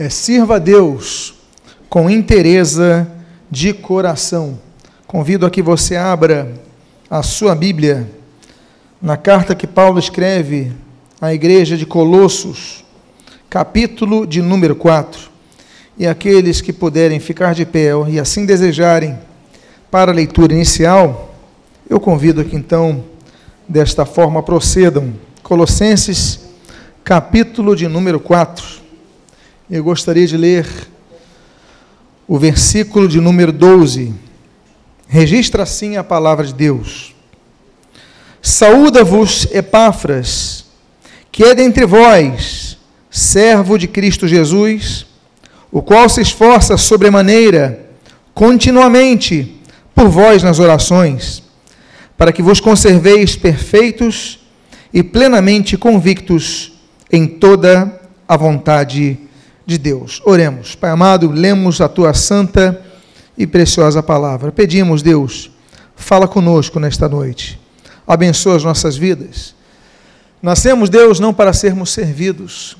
[0.00, 1.34] é sirva a Deus
[1.90, 3.06] com interesa
[3.50, 4.58] de coração.
[5.06, 6.54] Convido a que você abra
[7.10, 8.10] a sua Bíblia
[9.02, 10.72] na carta que Paulo escreve
[11.20, 12.82] à igreja de Colossos,
[13.50, 15.28] capítulo de número 4.
[15.98, 19.18] E aqueles que puderem ficar de pé e assim desejarem
[19.90, 21.34] para a leitura inicial,
[21.90, 23.04] eu convido que então,
[23.68, 25.12] desta forma, procedam.
[25.42, 26.40] Colossenses,
[27.04, 28.79] capítulo de número 4.
[29.72, 30.66] Eu gostaria de ler
[32.26, 34.12] o versículo de número 12.
[35.06, 37.14] Registra assim a palavra de Deus.
[38.42, 40.64] Saúda-vos, Epáfras,
[41.30, 45.06] que é dentre vós, servo de Cristo Jesus,
[45.70, 47.90] o qual se esforça sobremaneira,
[48.34, 49.54] continuamente,
[49.94, 51.44] por vós nas orações,
[52.18, 54.40] para que vos conserveis perfeitos
[54.92, 56.72] e plenamente convictos
[57.12, 59.29] em toda a vontade de
[59.70, 60.20] de Deus.
[60.24, 60.74] Oremos.
[60.74, 62.82] Pai amado, lemos a tua santa
[63.38, 64.50] e preciosa palavra.
[64.50, 65.48] Pedimos, Deus,
[65.94, 67.58] fala conosco nesta noite.
[68.04, 69.54] Abençoa as nossas vidas.
[70.42, 72.76] Nascemos, Deus, não para sermos servidos,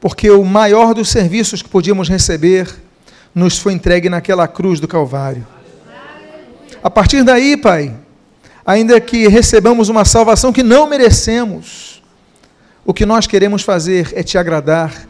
[0.00, 2.74] porque o maior dos serviços que podíamos receber
[3.34, 5.46] nos foi entregue naquela cruz do Calvário.
[6.82, 7.94] A partir daí, Pai,
[8.64, 12.02] ainda que recebamos uma salvação que não merecemos,
[12.82, 15.06] o que nós queremos fazer é te agradar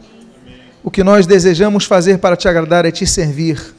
[0.83, 3.75] o que nós desejamos fazer para te agradar é te servir.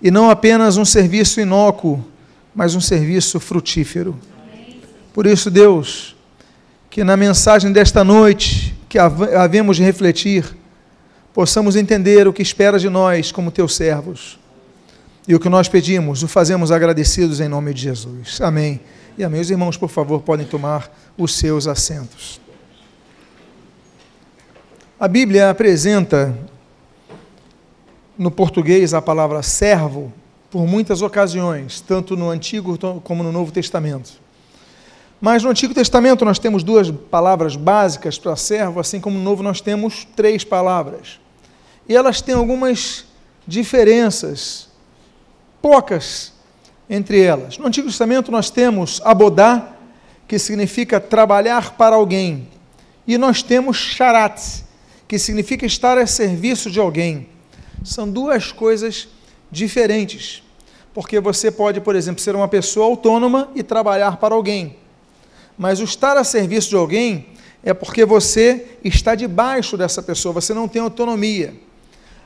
[0.00, 2.04] E não apenas um serviço inócuo,
[2.54, 4.18] mas um serviço frutífero.
[5.14, 6.16] Por isso, Deus,
[6.90, 10.44] que na mensagem desta noite, que havemos de refletir,
[11.32, 14.38] possamos entender o que espera de nós como teus servos.
[15.26, 18.40] E o que nós pedimos, o fazemos agradecidos em nome de Jesus.
[18.40, 18.80] Amém.
[19.16, 19.40] E amém.
[19.40, 22.40] Os irmãos, por favor, podem tomar os seus assentos.
[25.02, 26.32] A Bíblia apresenta
[28.16, 30.12] no português a palavra servo
[30.48, 34.12] por muitas ocasiões, tanto no Antigo como no Novo Testamento.
[35.20, 39.42] Mas no Antigo Testamento nós temos duas palavras básicas para servo, assim como no Novo
[39.42, 41.18] nós temos três palavras.
[41.88, 43.04] E elas têm algumas
[43.44, 44.68] diferenças,
[45.60, 46.32] poucas
[46.88, 47.58] entre elas.
[47.58, 49.72] No Antigo Testamento nós temos abodá,
[50.28, 52.46] que significa trabalhar para alguém,
[53.04, 54.62] e nós temos charat,
[55.08, 57.28] que significa estar a serviço de alguém.
[57.84, 59.08] São duas coisas
[59.50, 60.42] diferentes.
[60.94, 64.76] Porque você pode, por exemplo, ser uma pessoa autônoma e trabalhar para alguém.
[65.56, 67.26] Mas o estar a serviço de alguém
[67.62, 71.54] é porque você está debaixo dessa pessoa, você não tem autonomia.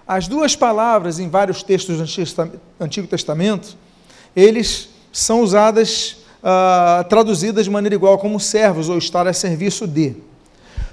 [0.06, 2.50] As duas palavras em vários textos do
[2.81, 3.76] Antigo Testamento,
[4.34, 10.15] eles são usadas, uh, traduzidas de maneira igual como servos ou estar a serviço de.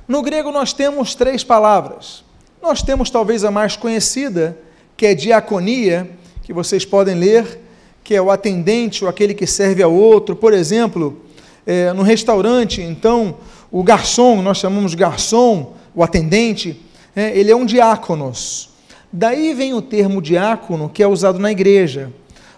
[0.08, 2.24] No grego nós temos três palavras.
[2.62, 4.58] Nós temos talvez a mais conhecida,
[4.97, 6.09] que é diaconia,
[6.44, 7.59] que vocês podem ler,
[8.03, 10.36] que é o atendente ou aquele que serve ao outro.
[10.36, 11.22] Por exemplo,
[11.66, 13.38] é, no restaurante, então,
[13.72, 16.81] o garçom, nós chamamos garçom, o atendente,
[17.16, 18.69] é, ele é um diáconos.
[19.12, 22.12] Daí vem o termo diácono, que é usado na igreja.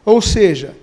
[0.04, 0.76] Ou seja,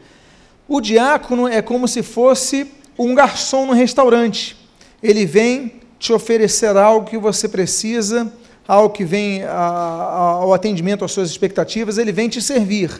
[0.68, 4.56] o diácono é como se fosse um garçom no restaurante.
[5.02, 8.30] Ele vem te oferecer algo que você precisa,
[8.66, 12.90] algo que vem ao atendimento às suas expectativas, ele vem te servir.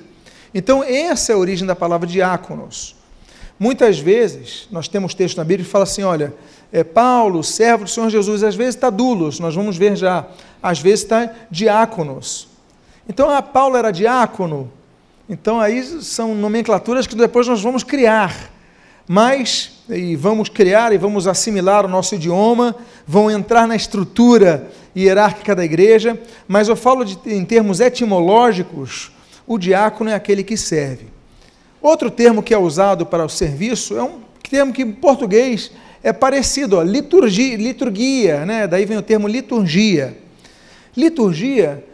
[0.55, 2.95] Então, essa é a origem da palavra diáconos.
[3.59, 6.33] Muitas vezes, nós temos texto na Bíblia que fala assim: olha,
[6.73, 10.25] é Paulo, servo do Senhor Jesus, às vezes está dulos, nós vamos ver já,
[10.63, 12.47] às vezes está diáconos.
[13.09, 14.71] Então, ah, Paulo era diácono,
[15.29, 18.53] então aí são nomenclaturas que depois nós vamos criar
[19.07, 22.75] mas e vamos criar e vamos assimilar o nosso idioma,
[23.07, 29.11] vão entrar na estrutura hierárquica da igreja, mas eu falo de, em termos etimológicos,
[29.47, 31.07] o diácono é aquele que serve.
[31.81, 36.13] Outro termo que é usado para o serviço é um termo que em português é
[36.13, 38.67] parecido, ó, liturgia, liturgia, né?
[38.67, 40.17] daí vem o termo liturgia.
[40.97, 41.85] Liturgia,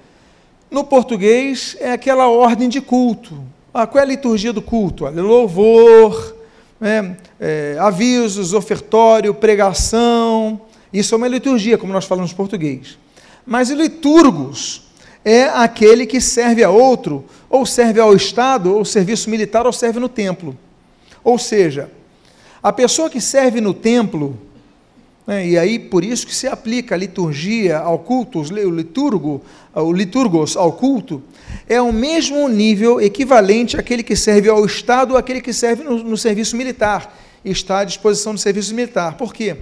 [0.71, 3.39] no português, é aquela ordem de culto.
[3.73, 5.05] Ah, qual é a liturgia do culto?
[5.09, 6.38] Louvor,
[6.81, 10.61] é, é, avisos, ofertório, pregação.
[10.93, 12.99] Isso é uma liturgia, como nós falamos em português.
[13.45, 14.89] Mas liturgos
[15.25, 19.99] é aquele que serve a outro, ou serve ao Estado, ou serviço militar, ou serve
[19.99, 20.57] no templo.
[21.25, 21.91] Ou seja,
[22.63, 24.39] a pessoa que serve no templo,
[25.27, 29.43] né, e aí por isso que se aplica a liturgia ao culto, o liturgo,
[29.75, 31.23] o liturgos ao culto,
[31.69, 36.03] é o mesmo nível equivalente àquele que serve ao Estado ou àquele que serve no,
[36.03, 37.15] no serviço militar,
[37.45, 39.17] está à disposição do serviço militar.
[39.17, 39.57] Por quê?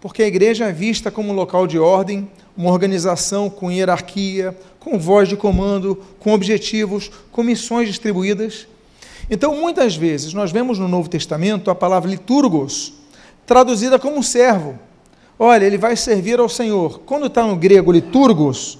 [0.00, 4.98] Porque a igreja é vista como um local de ordem, uma organização com hierarquia, com
[4.98, 8.66] voz de comando, com objetivos, com missões distribuídas.
[9.30, 12.94] Então, muitas vezes, nós vemos no Novo Testamento a palavra liturgos,
[13.46, 14.78] traduzida como servo.
[15.38, 17.00] Olha, ele vai servir ao Senhor.
[17.00, 18.78] Quando está no grego liturgos,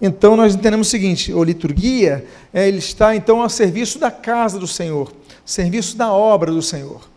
[0.00, 4.58] então nós entendemos o seguinte: ou liturgia, é, ele está então a serviço da casa
[4.58, 5.12] do Senhor,
[5.44, 7.08] serviço da obra do Senhor.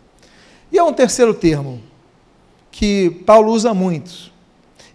[0.70, 1.80] E há um terceiro termo
[2.70, 4.32] que Paulo usa muito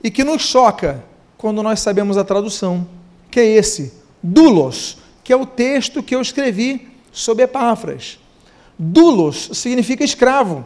[0.04, 1.04] e que nos choca
[1.38, 2.88] quando nós sabemos a tradução,
[3.30, 8.20] que é esse, dulos, que é o texto que eu escrevi sobre Epáfras.
[8.78, 10.66] Dulos significa escravo.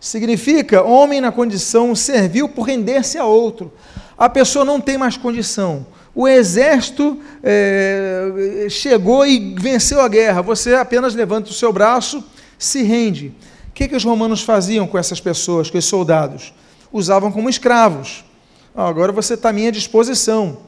[0.00, 3.72] Significa homem na condição servil por render-se a outro.
[4.16, 5.86] A pessoa não tem mais condição
[6.20, 12.24] o exército é, chegou e venceu a guerra, você apenas levanta o seu braço,
[12.58, 13.32] se rende.
[13.68, 16.52] O que, que os romanos faziam com essas pessoas, com esses soldados?
[16.92, 18.24] Usavam como escravos.
[18.74, 20.58] Ah, agora você está à minha disposição.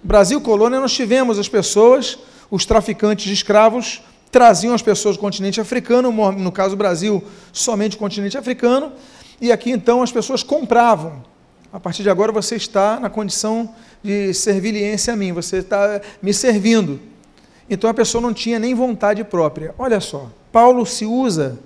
[0.00, 2.16] Brasil colônia, nós tivemos as pessoas,
[2.48, 4.00] os traficantes de escravos,
[4.30, 7.20] traziam as pessoas do continente africano, no caso do Brasil,
[7.52, 8.92] somente o continente africano,
[9.40, 11.24] e aqui então as pessoas compravam.
[11.72, 16.32] A partir de agora você está na condição de serviliência a mim, você está me
[16.32, 17.00] servindo.
[17.68, 19.74] Então a pessoa não tinha nem vontade própria.
[19.78, 21.58] Olha só, Paulo se usa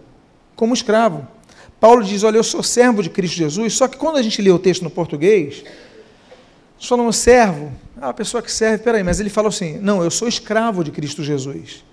[0.56, 1.26] como escravo.
[1.78, 3.74] Paulo diz: Olha, eu sou servo de Cristo Jesus.
[3.74, 5.64] Só que quando a gente lê o texto no português,
[6.76, 7.72] nós falamos servo.
[8.00, 10.90] Ah, a pessoa que serve, peraí, mas ele falou assim: Não, eu sou escravo de
[10.90, 11.84] Cristo Jesus.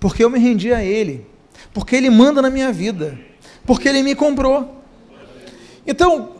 [0.00, 1.26] Porque eu me rendi a Ele.
[1.72, 3.18] Porque Ele manda na minha vida.
[3.64, 4.82] Porque Ele me comprou.
[5.86, 6.35] Então,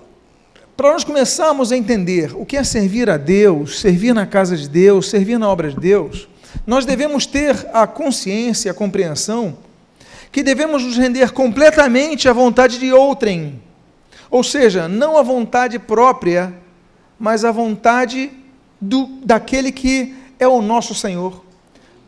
[0.77, 4.69] para nós começarmos a entender o que é servir a Deus, servir na casa de
[4.69, 6.29] Deus, servir na obra de Deus,
[6.67, 9.57] nós devemos ter a consciência, a compreensão
[10.31, 13.63] que devemos nos render completamente à vontade de outrem.
[14.31, 16.53] Ou seja, não à vontade própria,
[17.19, 18.31] mas à vontade
[18.79, 21.43] do, daquele que é o nosso Senhor.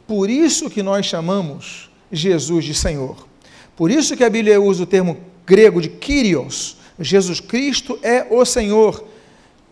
[0.06, 3.26] Por isso que nós chamamos Jesus de Senhor.
[3.75, 5.17] Por isso que a Bíblia usa o termo
[5.47, 9.05] grego de Kyrios, Jesus Cristo é o Senhor.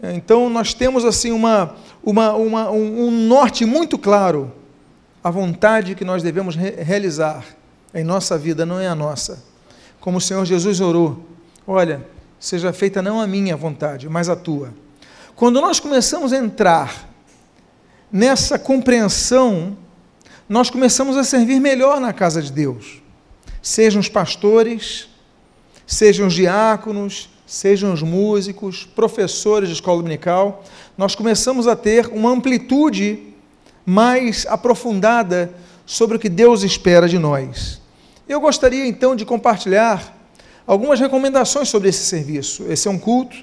[0.02, 4.52] Então nós temos assim uma, uma, uma um, um, norte muito claro.
[5.22, 7.44] A vontade que nós devemos re realizar
[7.94, 9.42] em nossa vida não é a nossa.
[10.00, 11.24] Como o Senhor Jesus orou:
[11.66, 12.06] Olha,
[12.38, 14.72] seja feita não a minha vontade, mas a tua.
[15.34, 17.08] Quando nós começamos a entrar
[18.10, 19.76] nessa compreensão,
[20.48, 23.02] nós começamos a servir melhor na casa de Deus.
[23.60, 25.08] Sejam os pastores,
[25.86, 30.64] sejam os diáconos, sejam os músicos, professores de escola dominical,
[30.98, 33.34] nós começamos a ter uma amplitude
[33.84, 35.52] mais aprofundada
[35.86, 37.80] sobre o que Deus espera de nós.
[38.28, 40.12] Eu gostaria então de compartilhar
[40.66, 42.64] algumas recomendações sobre esse serviço.
[42.68, 43.36] Esse é um culto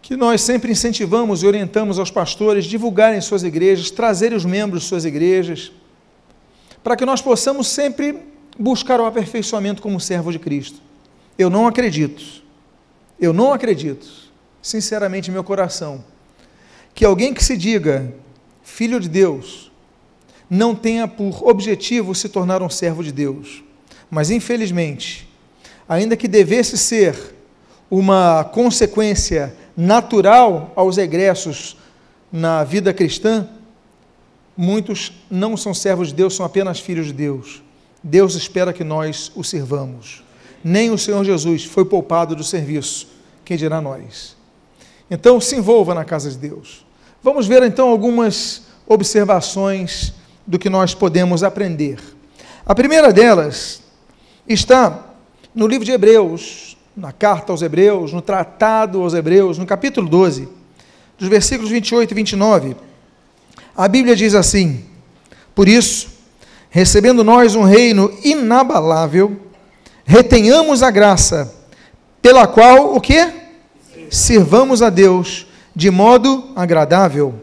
[0.00, 4.88] que nós sempre incentivamos e orientamos aos pastores divulgarem suas igrejas, trazerem os membros de
[4.88, 5.72] suas igrejas,
[6.82, 8.18] para que nós possamos sempre
[8.58, 10.78] buscar o aperfeiçoamento como servo de Cristo.
[11.36, 12.42] Eu não acredito,
[13.18, 14.06] eu não acredito,
[14.62, 16.04] sinceramente, meu coração,
[16.94, 18.12] que alguém que se diga
[18.62, 19.72] filho de Deus
[20.48, 23.64] não tenha por objetivo se tornar um servo de Deus.
[24.08, 25.28] Mas, infelizmente,
[25.88, 27.34] ainda que devesse ser
[27.90, 31.76] uma consequência natural aos egressos
[32.30, 33.48] na vida cristã,
[34.56, 37.62] muitos não são servos de Deus, são apenas filhos de Deus.
[38.02, 40.23] Deus espera que nós o sirvamos
[40.64, 43.06] nem o Senhor Jesus foi poupado do serviço,
[43.44, 44.34] quem dirá nós.
[45.10, 46.86] Então, se envolva na casa de Deus.
[47.22, 50.14] Vamos ver então algumas observações
[50.46, 51.98] do que nós podemos aprender.
[52.64, 53.82] A primeira delas
[54.48, 55.04] está
[55.54, 60.48] no livro de Hebreus, na carta aos Hebreus, no tratado aos Hebreus, no capítulo 12,
[61.18, 62.76] dos versículos 28 e 29.
[63.76, 64.84] A Bíblia diz assim:
[65.54, 66.08] Por isso,
[66.70, 69.38] recebendo nós um reino inabalável,
[70.04, 71.52] retenhamos a graça
[72.20, 73.32] pela qual o que?
[74.10, 77.34] Sirvamos a Deus de modo agradável,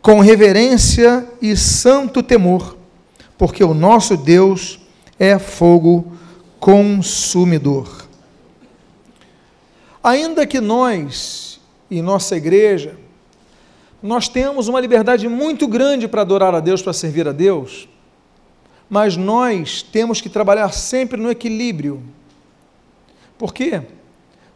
[0.00, 2.76] com reverência e santo temor,
[3.36, 4.78] porque o nosso Deus
[5.18, 6.12] é fogo
[6.60, 8.06] consumidor.
[10.02, 12.96] Ainda que nós, em nossa igreja,
[14.02, 17.88] nós temos uma liberdade muito grande para adorar a Deus, para servir a Deus,
[18.88, 22.02] mas nós temos que trabalhar sempre no equilíbrio.
[23.36, 23.82] Por quê?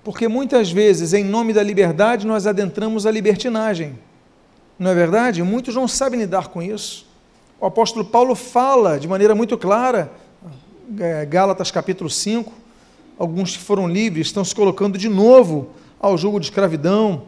[0.03, 3.99] Porque muitas vezes, em nome da liberdade, nós adentramos a libertinagem.
[4.79, 5.43] Não é verdade?
[5.43, 7.07] Muitos não sabem lidar com isso.
[7.61, 10.11] O apóstolo Paulo fala de maneira muito clara,
[10.99, 12.53] é, Gálatas capítulo 5,
[13.17, 15.71] alguns que foram livres estão se colocando de novo
[16.01, 17.23] ao jugo de escravidão.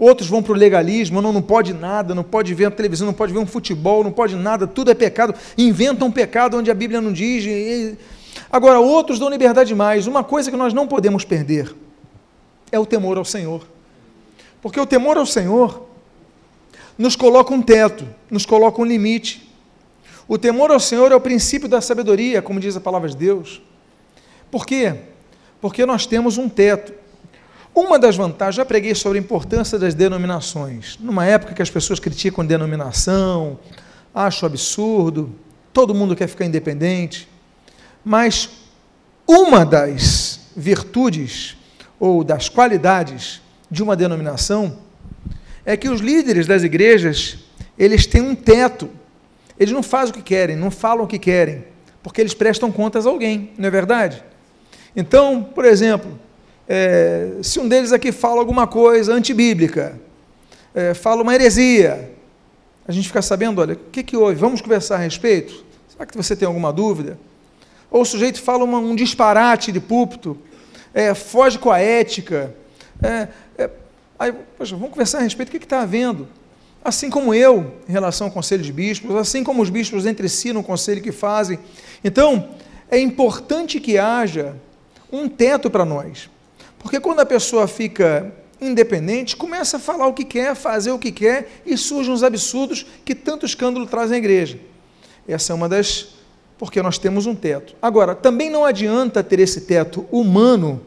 [0.00, 3.12] Outros vão para o legalismo, não, não pode nada, não pode ver a televisão, não
[3.12, 5.34] pode ver um futebol, não pode nada, tudo é pecado.
[5.58, 7.44] Inventam um pecado onde a Bíblia não diz.
[7.44, 7.98] E...
[8.50, 10.06] Agora, outros dão liberdade demais.
[10.06, 11.76] Uma coisa que nós não podemos perder
[12.72, 13.66] é o temor ao Senhor.
[14.62, 15.86] Porque o temor ao Senhor
[16.96, 19.52] nos coloca um teto, nos coloca um limite.
[20.26, 23.60] O temor ao Senhor é o princípio da sabedoria, como diz a palavra de Deus.
[24.50, 24.94] Por quê?
[25.60, 26.99] Porque nós temos um teto.
[27.74, 30.98] Uma das vantagens, já preguei sobre a importância das denominações.
[30.98, 33.58] Numa época que as pessoas criticam denominação,
[34.14, 35.32] acham absurdo,
[35.72, 37.28] todo mundo quer ficar independente.
[38.04, 38.50] Mas
[39.26, 41.56] uma das virtudes
[41.98, 44.78] ou das qualidades de uma denominação
[45.64, 47.38] é que os líderes das igrejas,
[47.78, 48.90] eles têm um teto.
[49.58, 51.64] Eles não fazem o que querem, não falam o que querem,
[52.02, 54.24] porque eles prestam contas a alguém, não é verdade?
[54.96, 56.18] Então, por exemplo,
[56.72, 59.98] é, se um deles aqui fala alguma coisa antibíblica,
[60.72, 62.12] é, fala uma heresia,
[62.86, 64.36] a gente fica sabendo, olha, o que, que houve?
[64.36, 65.64] Vamos conversar a respeito?
[65.88, 67.18] Será que você tem alguma dúvida?
[67.90, 70.38] Ou o sujeito fala uma, um disparate de púlpito,
[70.94, 72.54] é, foge com a ética,
[73.02, 73.26] é,
[73.58, 73.70] é,
[74.16, 76.28] aí, poxa, vamos conversar a respeito, o que está havendo?
[76.84, 80.52] Assim como eu, em relação ao conselho de bispos, assim como os bispos entre si
[80.52, 81.58] no conselho que fazem.
[82.04, 82.50] Então,
[82.88, 84.54] é importante que haja
[85.10, 86.30] um teto para nós.
[86.80, 91.12] Porque quando a pessoa fica independente, começa a falar o que quer, fazer o que
[91.12, 94.58] quer e surgem os absurdos que tanto escândalo traz na igreja.
[95.28, 96.08] Essa é uma das.
[96.58, 97.74] Porque nós temos um teto.
[97.80, 100.82] Agora, também não adianta ter esse teto humano,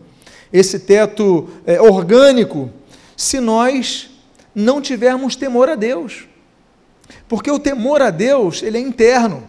[0.52, 2.70] esse teto é, orgânico,
[3.16, 4.12] se nós
[4.54, 6.28] não tivermos temor a Deus.
[7.28, 9.48] Porque o temor a Deus, ele é interno.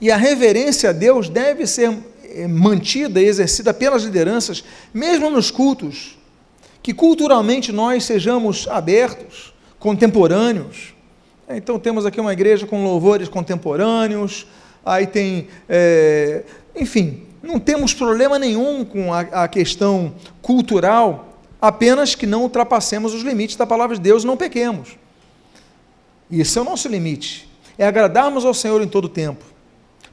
[0.00, 1.96] E a reverência a Deus deve ser
[2.48, 6.18] mantida e exercida pelas lideranças, mesmo nos cultos,
[6.82, 10.94] que culturalmente nós sejamos abertos, contemporâneos.
[11.48, 14.46] É, então temos aqui uma igreja com louvores contemporâneos,
[14.84, 22.26] aí tem, é, enfim, não temos problema nenhum com a, a questão cultural, apenas que
[22.26, 24.96] não ultrapassemos os limites da palavra de Deus e não pequemos.
[26.30, 29.44] Esse é o nosso limite, é agradarmos ao Senhor em todo o tempo.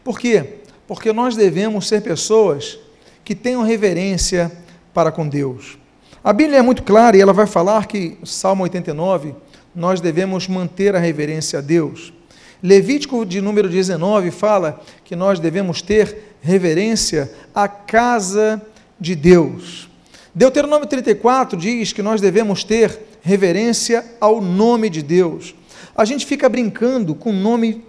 [0.03, 0.62] Por quê?
[0.88, 2.78] Porque nós devemos ser pessoas
[3.24, 4.52] que tenham reverência
[4.94, 5.78] para com Deus.
[6.24, 9.36] A Bíblia é muito clara e ela vai falar que, Salmo 89,
[9.75, 12.13] nós devemos manter a reverência a Deus.
[12.62, 18.62] Levítico de número 19 fala que nós devemos ter reverência à casa
[19.00, 19.90] de Deus.
[20.34, 25.54] Deuteronômio 34 diz que nós devemos ter reverência ao nome de Deus.
[25.96, 27.84] A gente fica brincando com o um nome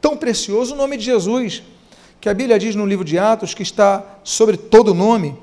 [0.00, 1.62] tão precioso, o nome de Jesus
[2.20, 5.36] que a Bíblia diz no livro de Atos que está sobre todo nome.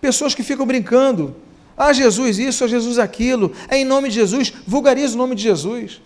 [0.00, 1.34] Pessoas que ficam brincando.
[1.76, 3.52] Ah, Jesus isso, ah, Jesus aquilo.
[3.68, 6.00] É em nome de Jesus, vulgariza o nome de Jesus.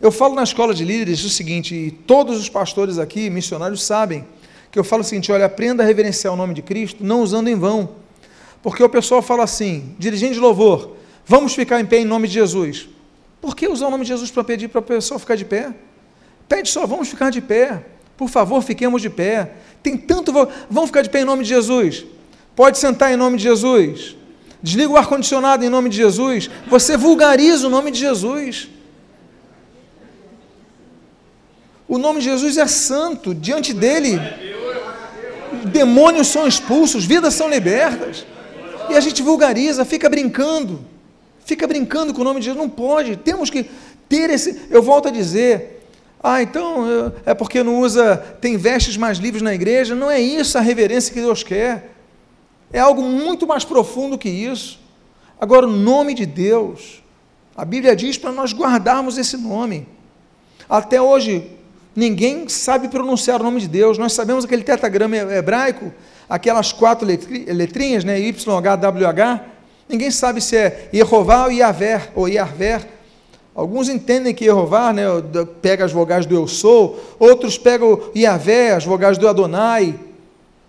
[0.00, 4.26] Eu falo na escola de líderes o seguinte, e todos os pastores aqui, missionários, sabem,
[4.70, 7.48] que eu falo o seguinte: olha, aprenda a reverenciar o nome de Cristo, não usando
[7.48, 7.90] em vão.
[8.62, 12.34] Porque o pessoal fala assim, dirigente de louvor, vamos ficar em pé em nome de
[12.34, 12.88] Jesus.
[13.40, 15.74] Por que usar o nome de Jesus para pedir para o pessoal ficar de pé?
[16.48, 17.84] Pede só, vamos ficar de pé.
[18.22, 19.50] Por favor, fiquemos de pé.
[19.82, 20.32] Tem tanto.
[20.70, 22.04] Vamos ficar de pé em nome de Jesus.
[22.54, 24.14] Pode sentar em nome de Jesus.
[24.62, 26.48] Desliga o ar-condicionado em nome de Jesus.
[26.68, 28.68] Você vulgariza o nome de Jesus.
[31.88, 33.34] O nome de Jesus é santo.
[33.34, 34.20] Diante dele,
[35.64, 38.24] demônios são expulsos, vidas são libertas.
[38.88, 40.84] E a gente vulgariza, fica brincando.
[41.44, 42.62] Fica brincando com o nome de Jesus.
[42.62, 43.16] Não pode.
[43.16, 43.68] Temos que
[44.08, 44.68] ter esse.
[44.70, 45.71] Eu volto a dizer
[46.22, 49.94] ah, então é porque não usa, tem vestes mais livres na igreja.
[49.94, 51.90] Não é isso a reverência que Deus quer.
[52.72, 54.80] É algo muito mais profundo que isso.
[55.40, 57.02] Agora, o nome de Deus,
[57.56, 59.88] a Bíblia diz para nós guardarmos esse nome.
[60.70, 61.50] Até hoje,
[61.96, 63.98] ninguém sabe pronunciar o nome de Deus.
[63.98, 65.92] Nós sabemos aquele tetagrama hebraico,
[66.28, 69.40] aquelas quatro letrinhas, né, YHWH.
[69.88, 72.80] Ninguém sabe se é Yehová ou Yahvé, ou Yahvé.
[73.54, 75.04] Alguns entendem que Jeová né,
[75.60, 79.94] pega as vogais do eu sou, outros pegam Iavé, as vogais do Adonai.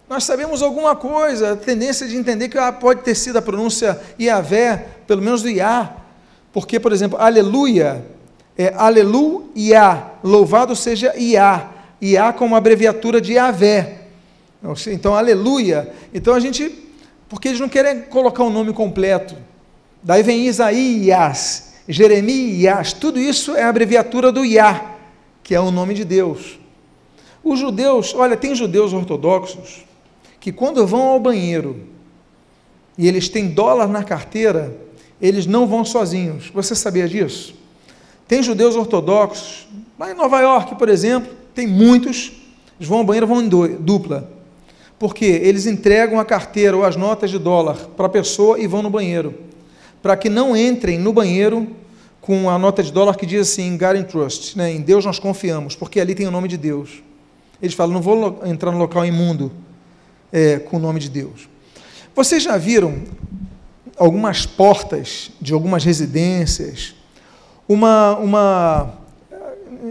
[0.09, 4.85] Nós sabemos alguma coisa, a tendência de entender que pode ter sido a pronúncia Iavé,
[5.07, 5.95] pelo menos do Iá,
[6.51, 8.03] porque, por exemplo, aleluia
[8.57, 11.71] é aleluia, louvado seja Iá,
[12.01, 14.01] Iá como abreviatura de Iavé.
[14.87, 15.91] Então, aleluia.
[16.13, 16.69] Então a gente,
[17.27, 19.35] porque eles não querem colocar o nome completo.
[20.01, 24.95] Daí vem Isaías, Jeremias, tudo isso é a abreviatura do Iá,
[25.43, 26.57] que é o nome de Deus.
[27.43, 29.83] Os judeus, olha, tem judeus ortodoxos
[30.39, 31.81] que quando vão ao banheiro
[32.97, 34.75] e eles têm dólar na carteira,
[35.21, 36.49] eles não vão sozinhos.
[36.53, 37.55] Você sabia disso?
[38.27, 39.67] Tem judeus ortodoxos,
[39.99, 42.31] lá em Nova York, por exemplo, tem muitos,
[42.79, 44.31] eles vão ao banheiro vão em dupla.
[44.97, 48.81] Porque eles entregam a carteira ou as notas de dólar para a pessoa e vão
[48.81, 49.33] no banheiro.
[50.03, 51.67] Para que não entrem no banheiro
[52.21, 54.71] com a nota de dólar que diz assim, God and Trust, né?
[54.71, 57.01] em Deus nós confiamos, porque ali tem o nome de Deus.
[57.61, 59.51] Eles falam, não vou entrar no local imundo
[60.31, 61.49] é, com o nome de Deus.
[62.15, 63.01] Vocês já viram
[63.97, 66.93] algumas portas de algumas residências,
[67.67, 68.93] uma, uma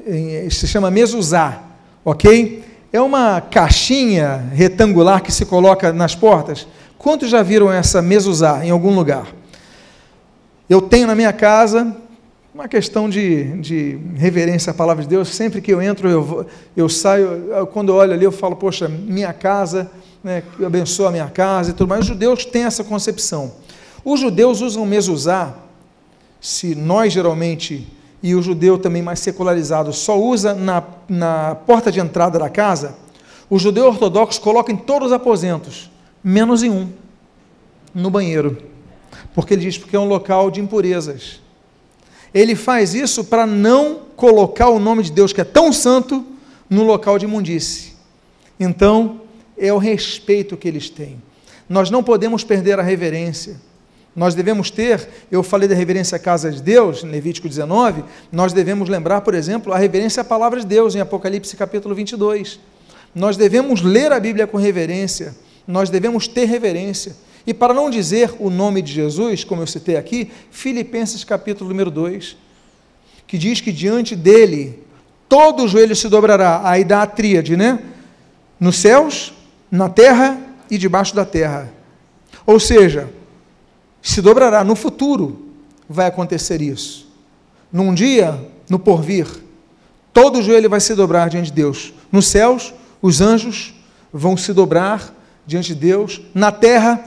[0.06, 1.62] eh, se chama mezuzá,
[2.04, 2.62] ok?
[2.92, 6.66] É uma caixinha retangular que se coloca nas portas.
[6.98, 9.26] Quantos já viram essa mezuzá em algum lugar?
[10.72, 11.94] Eu tenho na minha casa,
[12.54, 16.88] uma questão de, de reverência à palavra de Deus, sempre que eu entro, eu, eu
[16.88, 19.90] saio, eu, quando eu olho ali, eu falo, poxa, minha casa,
[20.24, 22.00] né, eu abençoo a minha casa e tudo mais.
[22.00, 23.52] Os judeus têm essa concepção.
[24.02, 25.54] Os judeus usam mezuzá,
[26.40, 27.86] se nós geralmente,
[28.22, 32.94] e o judeu também mais secularizado, só usa na, na porta de entrada da casa,
[33.50, 35.90] o judeu ortodoxo coloca em todos os aposentos,
[36.24, 36.88] menos em um,
[37.94, 38.71] no banheiro.
[39.34, 41.40] Porque ele diz porque é um local de impurezas.
[42.34, 46.24] Ele faz isso para não colocar o nome de Deus, que é tão santo,
[46.68, 47.92] no local de imundície.
[48.58, 49.20] Então,
[49.58, 51.20] é o respeito que eles têm.
[51.68, 53.60] Nós não podemos perder a reverência.
[54.14, 58.52] Nós devemos ter, eu falei da reverência à casa de Deus, em Levítico 19, nós
[58.52, 62.60] devemos lembrar, por exemplo, a reverência à palavra de Deus, em Apocalipse capítulo 22.
[63.14, 65.34] Nós devemos ler a Bíblia com reverência,
[65.66, 67.16] nós devemos ter reverência.
[67.46, 71.90] E para não dizer o nome de Jesus, como eu citei aqui, Filipenses capítulo número
[71.90, 72.36] 2,
[73.26, 74.78] que diz que diante dele
[75.28, 77.78] todo o joelho se dobrará, aí dá a tríade, né?
[78.60, 79.32] Nos céus,
[79.70, 80.38] na terra
[80.70, 81.72] e debaixo da terra.
[82.46, 83.10] Ou seja,
[84.02, 84.62] se dobrará.
[84.62, 85.48] No futuro
[85.88, 87.10] vai acontecer isso.
[87.72, 89.26] Num dia, no porvir,
[90.12, 91.94] todo o joelho vai se dobrar diante de Deus.
[92.10, 93.74] Nos céus, os anjos
[94.12, 95.14] vão se dobrar
[95.46, 96.20] diante de Deus.
[96.34, 97.02] Na terra,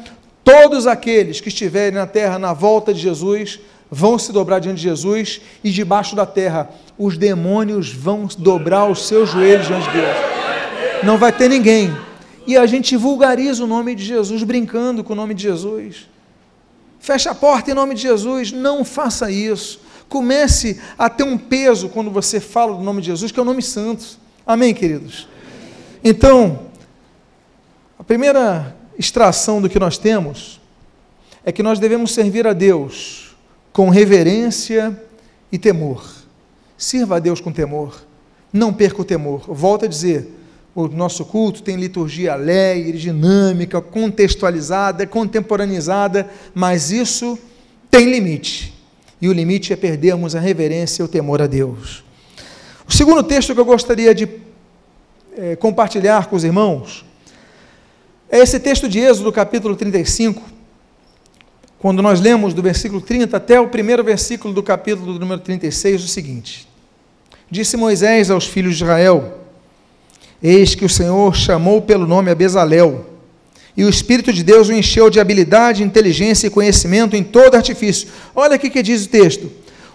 [0.45, 4.84] todos aqueles que estiverem na terra na volta de Jesus vão se dobrar diante de
[4.84, 5.41] Jesus.
[5.63, 10.17] E debaixo da terra, os demônios vão dobrar os seus joelhos diante de Deus.
[11.03, 11.93] Não vai ter ninguém.
[12.45, 16.08] E a gente vulgariza o nome de Jesus, brincando com o nome de Jesus.
[16.99, 18.51] Feche a porta em nome de Jesus.
[18.51, 19.81] Não faça isso.
[20.08, 23.45] Comece a ter um peso quando você fala do nome de Jesus, que é o
[23.45, 24.19] nome santo.
[24.45, 25.27] Amém, queridos?
[26.03, 26.67] Então,
[27.97, 30.60] a primeira extração do que nós temos
[31.43, 33.36] é que nós devemos servir a Deus
[33.71, 34.99] com reverência
[35.51, 36.03] e temor.
[36.77, 38.03] Sirva a Deus com temor.
[38.51, 39.43] Não perca o temor.
[39.47, 40.31] Volto a dizer,
[40.73, 47.38] o nosso culto tem liturgia alegre, dinâmica, contextualizada, contemporaneizada, mas isso
[47.89, 48.73] tem limite.
[49.21, 52.03] E o limite é perdermos a reverência e o temor a Deus.
[52.88, 54.27] O segundo texto que eu gostaria de
[55.38, 57.05] é, compartilhar com os irmãos
[58.29, 60.41] é esse texto de Êxodo, capítulo 35,
[61.77, 66.07] quando nós lemos do versículo 30 até o primeiro versículo do capítulo número 36, o
[66.07, 66.67] seguinte:
[67.49, 69.39] Disse Moisés aos filhos de Israel:
[70.41, 73.05] Eis que o Senhor chamou pelo nome a Bezalel,
[73.77, 78.07] e o Espírito de Deus o encheu de habilidade, inteligência e conhecimento em todo artifício.
[78.35, 79.51] Olha o que diz o texto.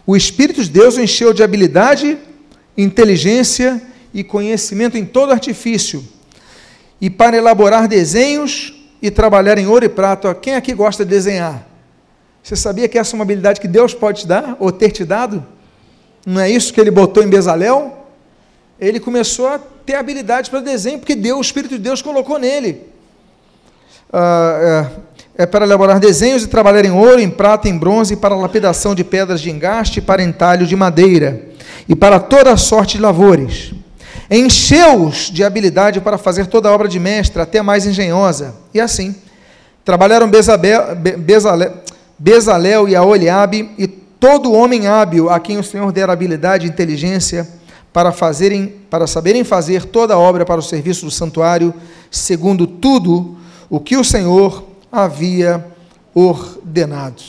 [0.07, 2.17] O Espírito de Deus o encheu de habilidade,
[2.77, 3.83] inteligência
[4.15, 6.05] e conhecimento em todo artifício,
[7.01, 10.35] e para elaborar desenhos e trabalhar em ouro e prata.
[10.35, 11.67] Quem aqui gosta de desenhar?
[12.43, 15.05] Você sabia que essa é uma habilidade que Deus pode te dar, ou ter te
[15.05, 15.45] dado?
[16.27, 18.07] Não é isso que ele botou em Bezalel?
[18.79, 22.89] Ele começou a ter habilidade para desenho, porque Deus, o Espírito de Deus colocou nele.
[24.13, 24.89] Ah,
[25.37, 28.95] é, é, para elaborar desenhos e trabalhar em ouro, em prata, em bronze, para lapidação
[28.95, 31.49] de pedras de engaste, para entalho de madeira,
[31.89, 33.73] e para toda sorte de lavores.
[34.31, 38.55] Encheu-os de habilidade para fazer toda a obra de mestre, até mais engenhosa.
[38.73, 39.13] E assim,
[39.85, 41.75] trabalharam Bezabel, Bezalel,
[42.17, 47.49] Bezalel e Aoliabe, e todo homem hábil a quem o Senhor dera habilidade e inteligência,
[47.93, 51.75] para, fazerem, para saberem fazer toda a obra para o serviço do santuário,
[52.09, 53.37] segundo tudo
[53.69, 54.63] o que o Senhor
[54.93, 55.67] havia
[56.15, 57.21] ordenado.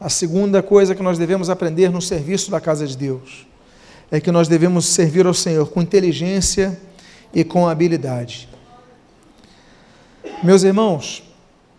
[0.00, 3.45] A segunda coisa que nós devemos aprender no serviço da casa de Deus
[4.10, 6.78] é que nós devemos servir ao Senhor com inteligência
[7.34, 8.48] e com habilidade.
[10.42, 11.22] Meus irmãos,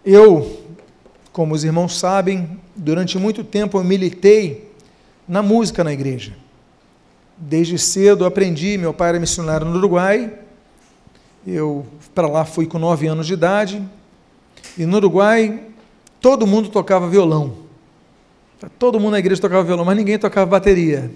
[0.05, 0.61] eu,
[1.31, 4.71] como os irmãos sabem, durante muito tempo eu militei
[5.27, 6.33] na música na igreja.
[7.37, 10.33] Desde cedo aprendi, meu pai era missionário no Uruguai,
[11.45, 13.81] eu para lá fui com nove anos de idade,
[14.77, 15.61] e no Uruguai
[16.19, 17.53] todo mundo tocava violão.
[18.79, 21.11] Todo mundo na igreja tocava violão, mas ninguém tocava bateria.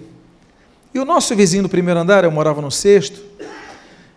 [0.94, 3.22] E o nosso vizinho do primeiro andar, eu morava no sexto,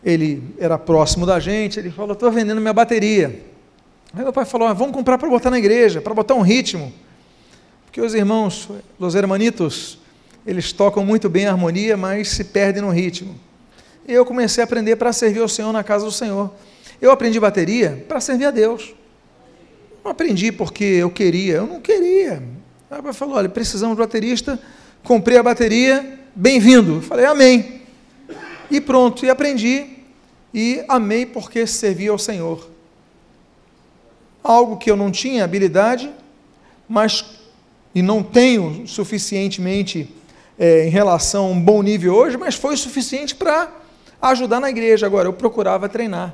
[0.04, 3.42] ele era próximo da gente, ele falou: estou vendendo minha bateria.
[4.14, 6.94] Aí meu pai falou: vamos comprar para botar na igreja, para botar um ritmo.
[7.86, 9.98] Porque os irmãos, os hermanitos,
[10.46, 13.36] eles tocam muito bem a harmonia, mas se perdem no ritmo.
[14.08, 16.52] E eu comecei a aprender para servir ao Senhor na casa do Senhor.
[17.02, 18.94] Eu aprendi bateria para servir a Deus.
[20.04, 22.44] Não aprendi porque eu queria, eu não queria.
[22.92, 24.60] Aí o pai falou: olha, precisamos de baterista,
[25.04, 27.02] comprei a bateria, bem-vindo.
[27.02, 27.82] Falei, amém.
[28.70, 29.88] E pronto, e aprendi,
[30.54, 32.70] e amei porque servia ao Senhor.
[34.44, 36.12] Algo que eu não tinha habilidade,
[36.88, 37.26] mas
[37.94, 40.14] e não tenho suficientemente
[40.60, 43.72] é, em relação a um bom nível hoje, mas foi suficiente para
[44.22, 45.06] ajudar na igreja.
[45.06, 46.34] Agora, eu procurava treinar,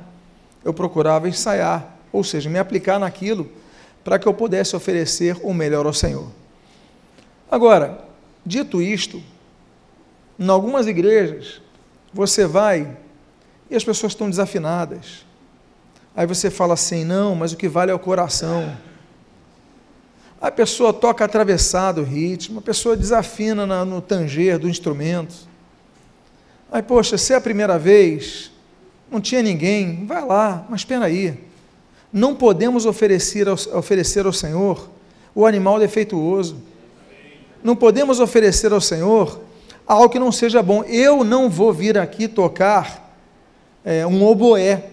[0.64, 3.48] eu procurava ensaiar, ou seja, me aplicar naquilo
[4.02, 6.26] para que eu pudesse oferecer o melhor ao Senhor.
[7.48, 8.04] Agora,
[8.44, 9.22] dito isto,
[10.38, 11.60] em algumas igrejas,
[12.12, 12.96] você vai
[13.70, 15.24] e as pessoas estão desafinadas.
[16.14, 18.76] Aí você fala assim: não, mas o que vale é o coração.
[20.40, 25.34] A pessoa toca atravessado o ritmo, a pessoa desafina no tanger do instrumento.
[26.70, 28.50] Aí, poxa, se é a primeira vez,
[29.10, 31.38] não tinha ninguém, vai lá, mas espera aí.
[32.12, 34.90] Não podemos oferecer ao, oferecer ao Senhor
[35.34, 36.56] o animal defeituoso.
[37.62, 39.40] Não podemos oferecer ao Senhor
[39.86, 40.82] algo que não seja bom.
[40.84, 43.16] Eu não vou vir aqui tocar
[43.84, 44.90] é, um oboé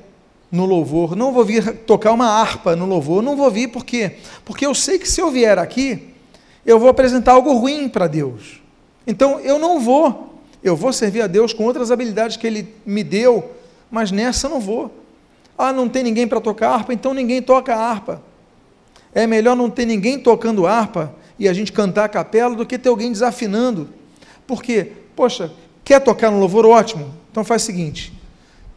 [0.51, 4.13] no louvor, não vou vir tocar uma harpa no louvor, não vou vir por quê?
[4.43, 6.13] Porque eu sei que se eu vier aqui,
[6.65, 8.59] eu vou apresentar algo ruim para Deus.
[9.05, 13.03] Então eu não vou, eu vou servir a Deus com outras habilidades que Ele me
[13.03, 13.51] deu,
[13.91, 14.91] mas nessa eu não vou.
[15.57, 18.21] Ah, não tem ninguém para tocar harpa, então ninguém toca harpa.
[19.13, 22.77] É melhor não ter ninguém tocando harpa e a gente cantar a capela do que
[22.77, 23.89] ter alguém desafinando.
[24.49, 24.93] Por quê?
[25.15, 25.51] Poxa,
[25.85, 26.65] quer tocar no louvor?
[26.65, 27.13] Ótimo.
[27.29, 28.11] Então faz o seguinte: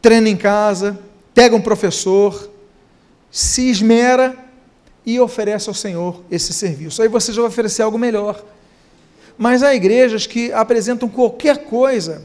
[0.02, 1.00] treina em casa,
[1.32, 2.50] pega um professor,
[3.30, 4.36] se esmera
[5.06, 7.00] e oferece ao Senhor esse serviço.
[7.00, 8.44] Aí você já vai oferecer algo melhor.
[9.38, 12.22] Mas há igrejas que apresentam qualquer coisa,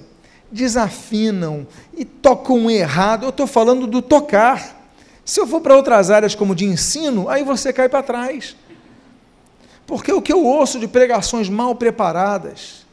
[0.51, 1.65] desafinam
[1.97, 3.23] e tocam errado.
[3.23, 4.91] Eu estou falando do tocar.
[5.23, 8.57] Se eu for para outras áreas como de ensino, aí você cai para trás.
[9.85, 12.85] Porque o que eu ouço de pregações mal preparadas,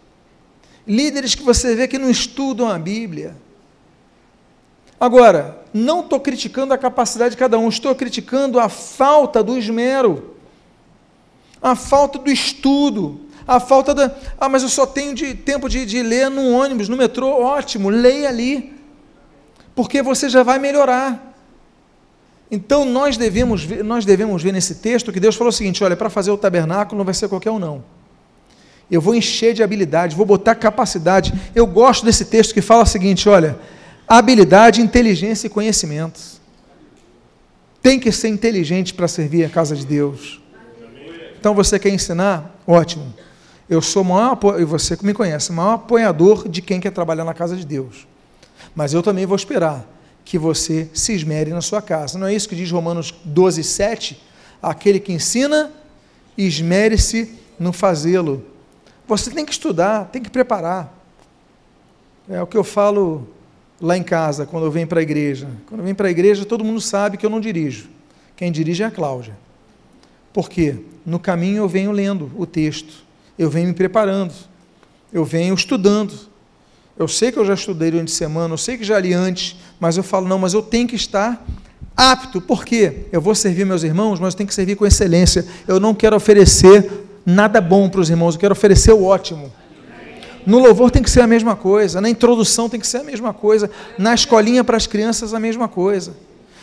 [0.87, 3.37] líderes que você vê que não estudam a Bíblia.
[4.99, 10.37] Agora, não estou criticando a capacidade de cada um, estou criticando a falta do esmero,
[11.61, 14.15] a falta do estudo, a falta da.
[14.39, 17.91] Ah, mas eu só tenho de, tempo de, de ler no ônibus, no metrô, ótimo,
[17.91, 18.73] leia ali,
[19.75, 21.35] porque você já vai melhorar.
[22.51, 25.97] Então nós devemos, ver, nós devemos ver nesse texto que Deus falou o seguinte: olha,
[25.97, 27.85] para fazer o tabernáculo não vai ser qualquer um, não.
[28.95, 31.35] Eu vou encher de habilidade, vou botar capacidade.
[31.53, 33.59] Eu gosto desse texto que fala o seguinte: olha,
[34.07, 36.21] habilidade, inteligência e conhecimento.
[37.83, 40.41] Tem que ser inteligente para servir a casa de Deus.
[41.39, 42.57] Então você quer ensinar?
[42.65, 43.13] Ótimo.
[43.69, 47.35] Eu sou o maior, e você me conhece, maior apoiador de quem quer trabalhar na
[47.35, 48.07] casa de Deus.
[48.77, 49.85] Mas eu também vou esperar
[50.25, 52.17] que você se esmere na sua casa.
[52.17, 54.23] Não é isso que diz Romanos 12, 7?
[54.63, 55.73] Aquele que ensina,
[56.39, 58.54] esmere-se no fazê-lo.
[59.07, 60.93] Você tem que estudar, tem que preparar.
[62.29, 63.29] É o que eu falo
[63.81, 65.49] lá em casa, quando eu venho para a igreja.
[65.67, 67.89] Quando eu venho para a igreja, todo mundo sabe que eu não dirijo.
[68.37, 69.37] Quem dirige é a Cláudia.
[70.33, 70.77] Por quê?
[71.05, 73.05] No caminho eu venho lendo o texto,
[73.39, 74.33] eu venho me preparando,
[75.13, 76.13] eu venho estudando.
[76.97, 79.57] Eu sei que eu já estudei durante a semana, eu sei que já li antes,
[79.79, 81.45] mas eu falo, não, mas eu tenho que estar
[81.97, 85.47] apto, porque eu vou servir meus irmãos, mas eu tenho que servir com excelência.
[85.69, 86.91] Eu não quero oferecer
[87.25, 89.53] nada bom para os irmãos, eu quero oferecer o ótimo.
[90.47, 93.33] No louvor tem que ser a mesma coisa, na introdução tem que ser a mesma
[93.33, 96.15] coisa, na escolinha para as crianças a mesma coisa,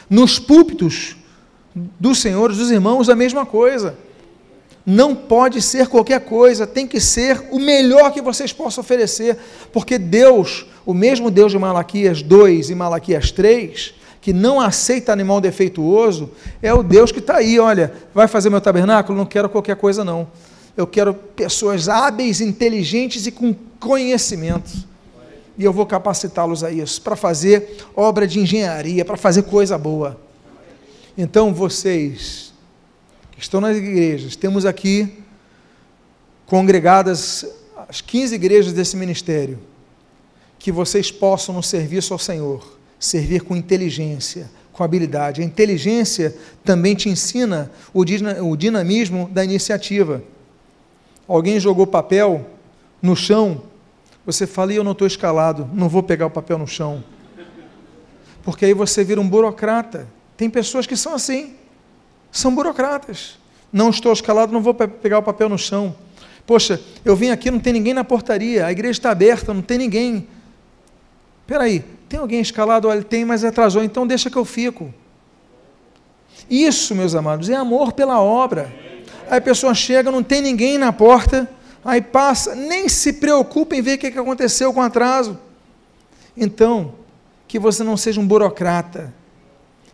[0.10, 1.16] nos púlpitos
[1.74, 3.96] dos senhores, dos irmãos, a mesma coisa.
[4.86, 9.38] Não pode ser qualquer coisa, tem que ser o melhor que vocês possam oferecer,
[9.72, 15.40] porque Deus, o mesmo Deus de Malaquias 2 e Malaquias 3, que não aceita animal
[15.40, 16.30] defeituoso,
[16.62, 19.18] é o Deus que está aí, olha, vai fazer meu tabernáculo?
[19.18, 20.28] Não quero qualquer coisa, não.
[20.76, 24.72] Eu quero pessoas hábeis, inteligentes e com conhecimento.
[25.58, 30.20] E eu vou capacitá-los a isso, para fazer obra de engenharia, para fazer coisa boa.
[31.18, 32.54] Então, vocês
[33.38, 34.36] estão nas igrejas.
[34.36, 35.18] Temos aqui
[36.46, 37.46] congregadas
[37.88, 39.60] as 15 igrejas desse ministério.
[40.58, 45.42] Que vocês possam, no serviço ao Senhor, servir com inteligência, com habilidade.
[45.42, 48.06] A inteligência também te ensina o
[48.56, 50.24] dinamismo da iniciativa.
[51.36, 52.46] Alguém jogou papel
[53.02, 53.64] no chão,
[54.26, 57.04] você fala, e eu não estou escalado, não vou pegar o papel no chão.
[58.44, 60.08] Porque aí você vira um burocrata.
[60.38, 61.56] Tem pessoas que são assim,
[62.32, 63.38] são burocratas.
[63.72, 65.96] Não estou escalado, não vou pegar o papel no chão.
[66.46, 69.78] Poxa, eu vim aqui, não tem ninguém na portaria, a igreja está aberta, não tem
[69.78, 70.28] ninguém.
[71.42, 72.88] Espera aí, tem alguém escalado?
[72.88, 74.94] Olha, tem, mas atrasou, então deixa que eu fico.
[76.50, 78.74] Isso, meus amados, é amor pela obra.
[79.32, 81.50] Aí a pessoa chega, não tem ninguém na porta,
[81.86, 85.40] aí passa, nem se preocupa em ver o que aconteceu com o atraso.
[86.36, 86.96] Então,
[87.48, 89.14] que você não seja um burocrata,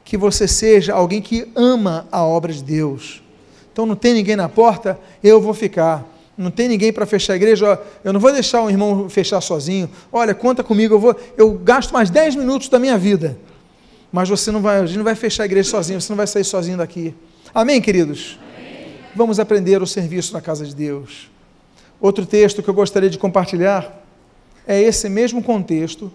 [0.03, 3.21] que você seja alguém que ama a obra de Deus.
[3.71, 6.03] Então, não tem ninguém na porta, eu vou ficar.
[6.35, 9.87] Não tem ninguém para fechar a igreja, eu não vou deixar um irmão fechar sozinho.
[10.11, 13.37] Olha, conta comigo, eu vou, eu gasto mais 10 minutos da minha vida.
[14.11, 16.25] Mas você não vai, a gente não vai fechar a igreja sozinho, você não vai
[16.25, 17.13] sair sozinho daqui.
[17.53, 18.39] Amém, queridos?
[19.17, 21.27] Vamos aprender o serviço na casa de Deus.
[21.99, 24.05] Outro texto que eu gostaria de compartilhar
[24.67, 26.13] é esse mesmo contexto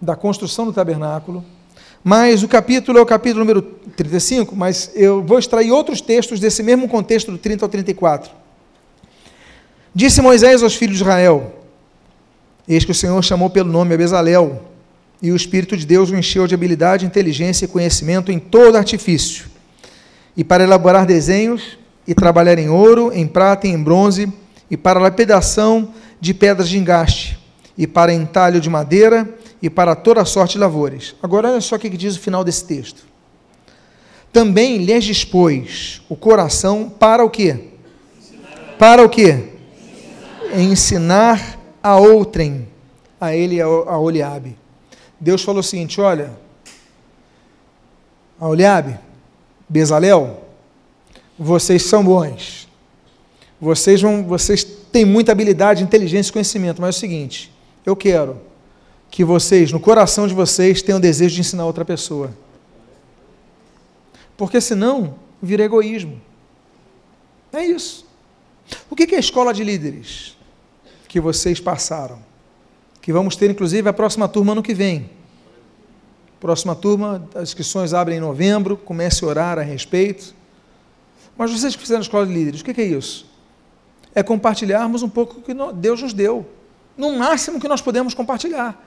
[0.00, 1.44] da construção do tabernáculo,
[2.04, 3.60] mas o capítulo é o capítulo número
[3.96, 8.30] 35, mas eu vou extrair outros textos desse mesmo contexto do 30 ao 34.
[9.92, 11.52] Disse Moisés aos filhos de Israel:
[12.68, 14.70] Eis que o Senhor chamou pelo nome a Bezalel,
[15.20, 19.46] e o Espírito de Deus o encheu de habilidade, inteligência e conhecimento em todo artifício,
[20.36, 24.32] e para elaborar desenhos e trabalhar em ouro, em prata e em bronze,
[24.70, 27.38] e para lapidação de pedras de engaste,
[27.76, 29.28] e para entalho de madeira,
[29.62, 31.14] e para toda sorte de lavores.
[31.22, 33.04] Agora, olha só o que diz o final desse texto.
[34.32, 37.68] Também lhes dispôs o coração para o quê?
[38.78, 39.50] Para o quê?
[40.54, 42.68] Ensinar a outrem,
[43.20, 44.56] a ele, a Oliabe.
[45.18, 46.32] Deus falou o seguinte: olha,
[48.40, 48.98] a Oliabe,
[49.68, 50.42] Bezalel,
[51.42, 52.68] vocês são bons.
[53.58, 57.50] Vocês, vão, vocês têm muita habilidade, inteligência e conhecimento, mas é o seguinte:
[57.84, 58.38] eu quero
[59.10, 62.30] que vocês, no coração de vocês, tenham o desejo de ensinar outra pessoa.
[64.36, 66.20] Porque senão vira egoísmo.
[67.52, 68.06] É isso.
[68.88, 70.36] O que é a escola de líderes
[71.08, 72.18] que vocês passaram?
[73.00, 75.10] Que vamos ter, inclusive, a próxima turma ano que vem.
[76.38, 80.34] Próxima turma, as inscrições abrem em novembro, comece a orar a respeito.
[81.40, 83.24] Mas vocês que fizeram escola de líderes, o que é isso?
[84.14, 86.46] É compartilharmos um pouco o que Deus nos deu.
[86.98, 88.78] No máximo que nós podemos compartilhar.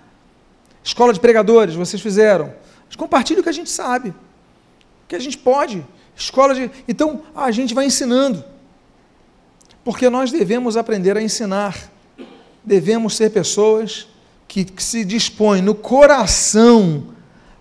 [0.84, 2.54] Escola de pregadores, vocês fizeram.
[2.96, 4.10] Compartilhe o que a gente sabe.
[4.10, 5.84] O que a gente pode.
[6.16, 6.70] Escola de.
[6.88, 8.44] Então, a gente vai ensinando.
[9.84, 11.90] Porque nós devemos aprender a ensinar.
[12.64, 14.08] Devemos ser pessoas
[14.48, 17.16] que, que se dispõem no coração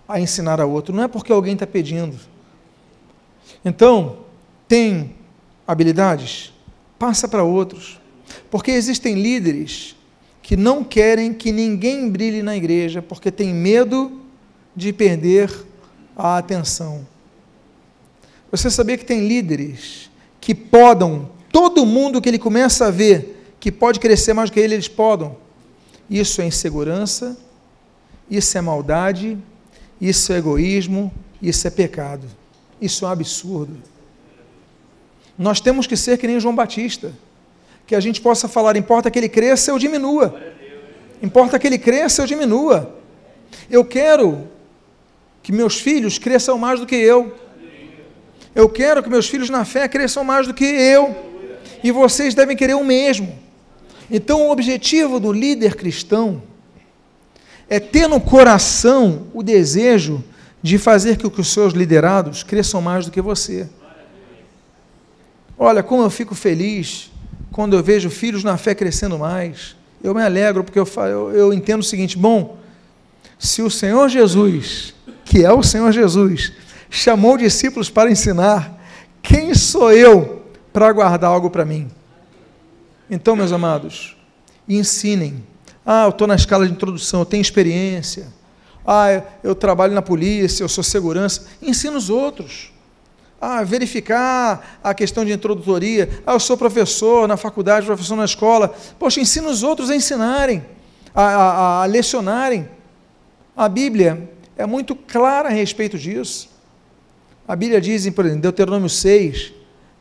[0.07, 0.93] a ensinar a outro.
[0.93, 2.15] Não é porque alguém está pedindo.
[3.65, 4.22] Então,
[4.73, 5.13] tem
[5.67, 6.51] habilidades?
[6.97, 8.01] Passa para outros.
[8.49, 9.95] Porque existem líderes
[10.41, 14.19] que não querem que ninguém brilhe na igreja, porque tem medo
[14.75, 15.53] de perder
[16.17, 17.07] a atenção.
[18.49, 20.09] Você sabia que tem líderes
[20.41, 24.59] que podam todo mundo que ele começa a ver que pode crescer mais do que
[24.59, 25.37] ele, eles podam.
[26.09, 27.37] Isso é insegurança,
[28.27, 29.37] isso é maldade,
[30.01, 32.25] isso é egoísmo, isso é pecado.
[32.81, 33.92] Isso é um absurdo.
[35.37, 37.11] Nós temos que ser que nem João Batista,
[37.85, 40.39] que a gente possa falar, importa que ele cresça ou diminua.
[41.21, 42.95] Importa que ele cresça ou diminua.
[43.69, 44.47] Eu quero
[45.41, 47.35] que meus filhos cresçam mais do que eu.
[48.55, 51.15] Eu quero que meus filhos na fé cresçam mais do que eu.
[51.83, 53.37] E vocês devem querer o mesmo.
[54.11, 56.43] Então, o objetivo do líder cristão
[57.69, 60.23] é ter no coração o desejo
[60.61, 63.67] de fazer com que os seus liderados cresçam mais do que você.
[65.65, 67.09] Olha, como eu fico feliz
[67.49, 69.77] quando eu vejo filhos na fé crescendo mais.
[70.03, 72.57] Eu me alegro porque eu, eu, eu entendo o seguinte: bom,
[73.39, 76.51] se o Senhor Jesus, que é o Senhor Jesus,
[76.89, 78.77] chamou discípulos para ensinar,
[79.21, 81.89] quem sou eu para guardar algo para mim?
[83.09, 84.17] Então, meus amados,
[84.67, 85.45] ensinem.
[85.85, 88.27] Ah, eu estou na escala de introdução, eu tenho experiência.
[88.85, 91.45] Ah, eu trabalho na polícia, eu sou segurança.
[91.61, 92.72] Ensina os outros
[93.43, 96.09] ah, verificar a questão de introdutoria.
[96.25, 98.73] Ah, eu sou professor na faculdade, professor na escola.
[98.97, 100.65] Poxa, ensina os outros a ensinarem,
[101.13, 102.69] a, a, a lecionarem.
[103.53, 106.49] A Bíblia é muito clara a respeito disso.
[107.45, 109.51] A Bíblia diz, por exemplo, em Deuteronômio 6,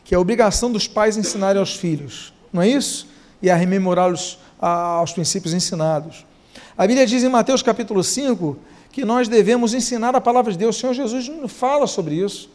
[0.04, 3.08] que é a obrigação dos pais ensinarem aos filhos, não é isso?
[3.42, 6.24] E a rememorá-los aos princípios ensinados.
[6.78, 8.56] A Bíblia diz em Mateus capítulo 5
[8.92, 10.76] que nós devemos ensinar a palavra de Deus.
[10.76, 12.48] O Senhor Jesus fala sobre isso.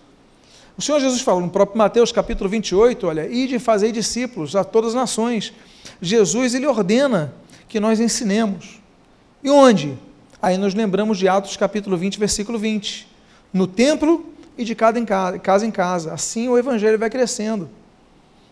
[0.77, 4.63] O Senhor Jesus falou no próprio Mateus capítulo 28, olha, ide e fazei discípulos a
[4.63, 5.51] todas as nações.
[5.99, 7.33] Jesus, ele ordena
[7.67, 8.79] que nós ensinemos.
[9.43, 9.97] E onde?
[10.39, 13.07] Aí nós lembramos de Atos capítulo 20, versículo 20.
[13.51, 14.23] No templo
[14.55, 16.13] e de casa em casa, casa em casa.
[16.13, 17.67] Assim o evangelho vai crescendo.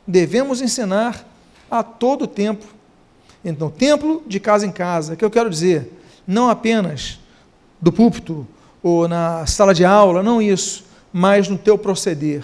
[0.08, 1.28] Devemos ensinar
[1.70, 2.66] a todo tempo.
[3.44, 5.94] Então, templo de casa em casa, o que eu quero dizer,
[6.26, 7.20] não apenas
[7.80, 8.48] do púlpito
[8.82, 10.86] ou na sala de aula, não isso,
[11.18, 12.44] mas no teu proceder.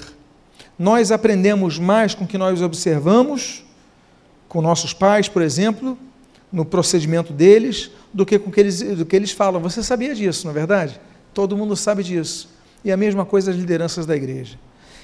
[0.79, 3.65] Nós aprendemos mais com o que nós observamos,
[4.47, 5.97] com nossos pais, por exemplo,
[6.49, 9.59] no procedimento deles, do que com que eles, do que eles falam.
[9.59, 11.01] Você sabia disso, não é verdade?
[11.33, 12.47] Todo mundo sabe disso.
[12.81, 14.57] E a mesma coisa as lideranças da igreja.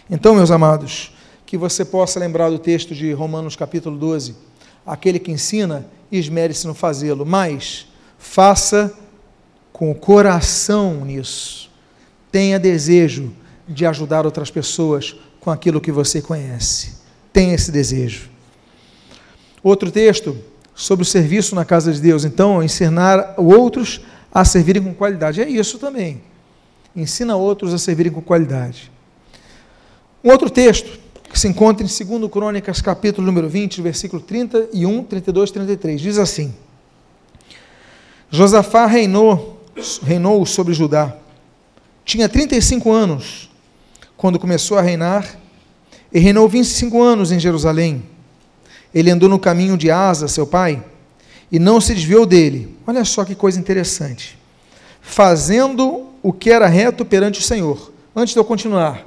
[0.10, 1.14] Então, meus amados,
[1.46, 4.34] que você possa lembrar do texto de Romanos capítulo 12.
[4.86, 7.86] Aquele que ensina, esmere-se no fazê-lo, mas
[8.18, 8.98] faça
[9.74, 11.70] com o coração nisso.
[12.32, 13.34] Tenha desejo
[13.68, 16.98] de ajudar outras pessoas com aquilo que você conhece.
[17.34, 18.30] Tenha esse desejo.
[19.64, 20.38] Outro texto
[20.74, 22.24] sobre o serviço na casa de Deus.
[22.24, 24.02] Então, ensinar outros
[24.32, 25.42] a servirem com qualidade.
[25.42, 26.22] É isso também.
[26.96, 28.92] Ensina outros a servirem com qualidade.
[30.24, 31.00] Um outro texto
[31.30, 36.02] que se encontra em 2 Crônicas, capítulo número 20, versículo 31, 32 33.
[36.02, 36.54] Diz assim:
[38.30, 39.62] Josafá reinou,
[40.04, 41.16] reinou sobre Judá.
[42.06, 43.47] Tinha 35 anos
[44.18, 45.38] quando começou a reinar,
[46.12, 48.04] e reinou 25 anos em Jerusalém.
[48.94, 50.84] Ele andou no caminho de Asa, seu pai,
[51.52, 52.76] e não se desviou dele.
[52.86, 54.38] Olha só que coisa interessante.
[55.02, 57.92] Fazendo o que era reto perante o Senhor.
[58.16, 59.06] Antes de eu continuar,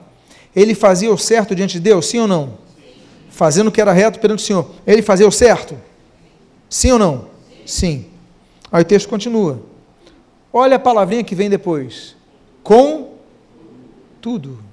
[0.55, 2.59] ele fazia o certo diante de Deus, sim ou não?
[3.31, 4.71] Fazendo o que era reto perante o Senhor.
[4.87, 5.77] Ele fazia o certo?
[6.69, 7.27] Sim ou não?
[7.67, 7.67] Sim.
[7.67, 8.07] sim.
[8.71, 9.61] Aí o texto continua.
[10.53, 12.15] Olha a palavrinha que vem depois.
[12.63, 13.15] Com
[14.21, 14.70] tudo.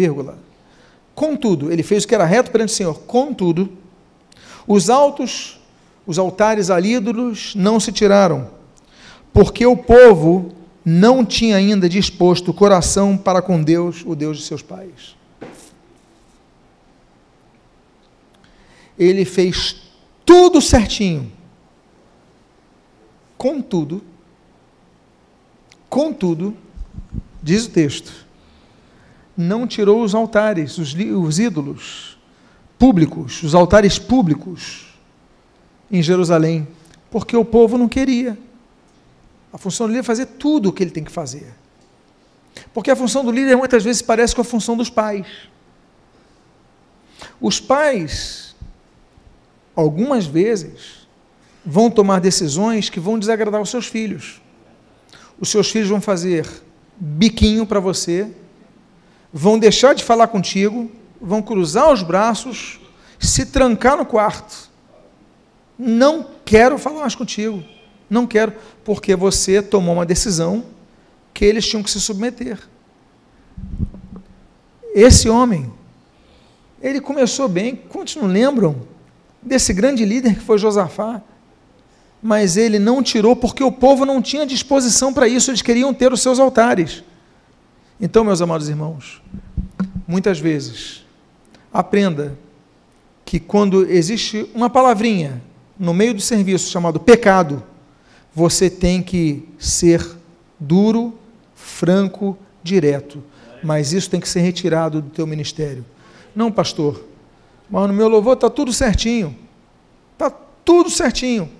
[0.00, 0.38] Vírgula.
[1.14, 3.00] Contudo, ele fez o que era reto perante o Senhor.
[3.00, 3.70] Contudo,
[4.66, 5.60] os altos,
[6.06, 8.48] os altares a ídolos não se tiraram,
[9.30, 14.44] porque o povo não tinha ainda disposto o coração para com Deus, o Deus de
[14.44, 15.14] seus pais.
[18.98, 19.76] Ele fez
[20.24, 21.30] tudo certinho.
[23.36, 24.02] Contudo,
[25.90, 26.56] contudo,
[27.42, 28.19] diz o texto,
[29.40, 32.18] não tirou os altares, os, os ídolos
[32.78, 34.86] públicos, os altares públicos
[35.90, 36.68] em Jerusalém,
[37.10, 38.38] porque o povo não queria.
[39.52, 41.52] A função do líder é fazer tudo o que ele tem que fazer.
[42.72, 45.26] Porque a função do líder muitas vezes parece com a função dos pais.
[47.40, 48.54] Os pais,
[49.74, 51.08] algumas vezes,
[51.64, 54.40] vão tomar decisões que vão desagradar os seus filhos.
[55.38, 56.46] Os seus filhos vão fazer
[56.96, 58.30] biquinho para você,
[59.32, 60.90] vão deixar de falar contigo,
[61.20, 62.80] vão cruzar os braços,
[63.18, 64.70] se trancar no quarto.
[65.78, 67.62] Não quero falar mais contigo.
[68.08, 68.52] Não quero,
[68.84, 70.64] porque você tomou uma decisão
[71.32, 72.58] que eles tinham que se submeter.
[74.92, 75.72] Esse homem,
[76.82, 78.82] ele começou bem, quantos não lembram
[79.40, 81.22] desse grande líder que foi Josafá?
[82.20, 86.12] Mas ele não tirou porque o povo não tinha disposição para isso, eles queriam ter
[86.12, 87.04] os seus altares.
[88.00, 89.20] Então, meus amados irmãos,
[90.08, 91.04] muitas vezes,
[91.70, 92.38] aprenda
[93.26, 95.42] que quando existe uma palavrinha
[95.78, 97.62] no meio do serviço chamado pecado,
[98.34, 100.16] você tem que ser
[100.58, 101.12] duro,
[101.54, 103.22] franco, direto.
[103.62, 105.84] Mas isso tem que ser retirado do teu ministério.
[106.34, 107.04] Não, pastor,
[107.68, 109.36] mas no meu louvor está tudo certinho.
[110.14, 111.50] Está tudo certinho.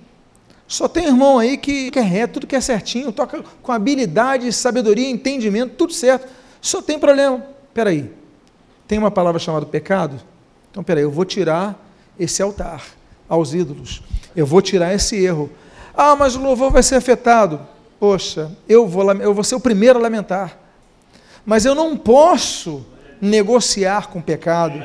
[0.71, 4.49] Só tem irmão aí que, que é reto, tudo que é certinho, toca com habilidade,
[4.53, 6.29] sabedoria, entendimento, tudo certo.
[6.61, 7.45] Só tem problema.
[7.67, 8.09] Espera aí.
[8.87, 10.21] Tem uma palavra chamada pecado?
[10.71, 11.77] Então, espera aí, eu vou tirar
[12.17, 12.85] esse altar
[13.27, 14.01] aos ídolos.
[14.33, 15.51] Eu vou tirar esse erro.
[15.93, 17.59] Ah, mas o louvor vai ser afetado.
[17.99, 20.57] Poxa, eu vou, eu vou ser o primeiro a lamentar.
[21.45, 22.85] Mas eu não posso
[23.19, 24.81] negociar com o pecado.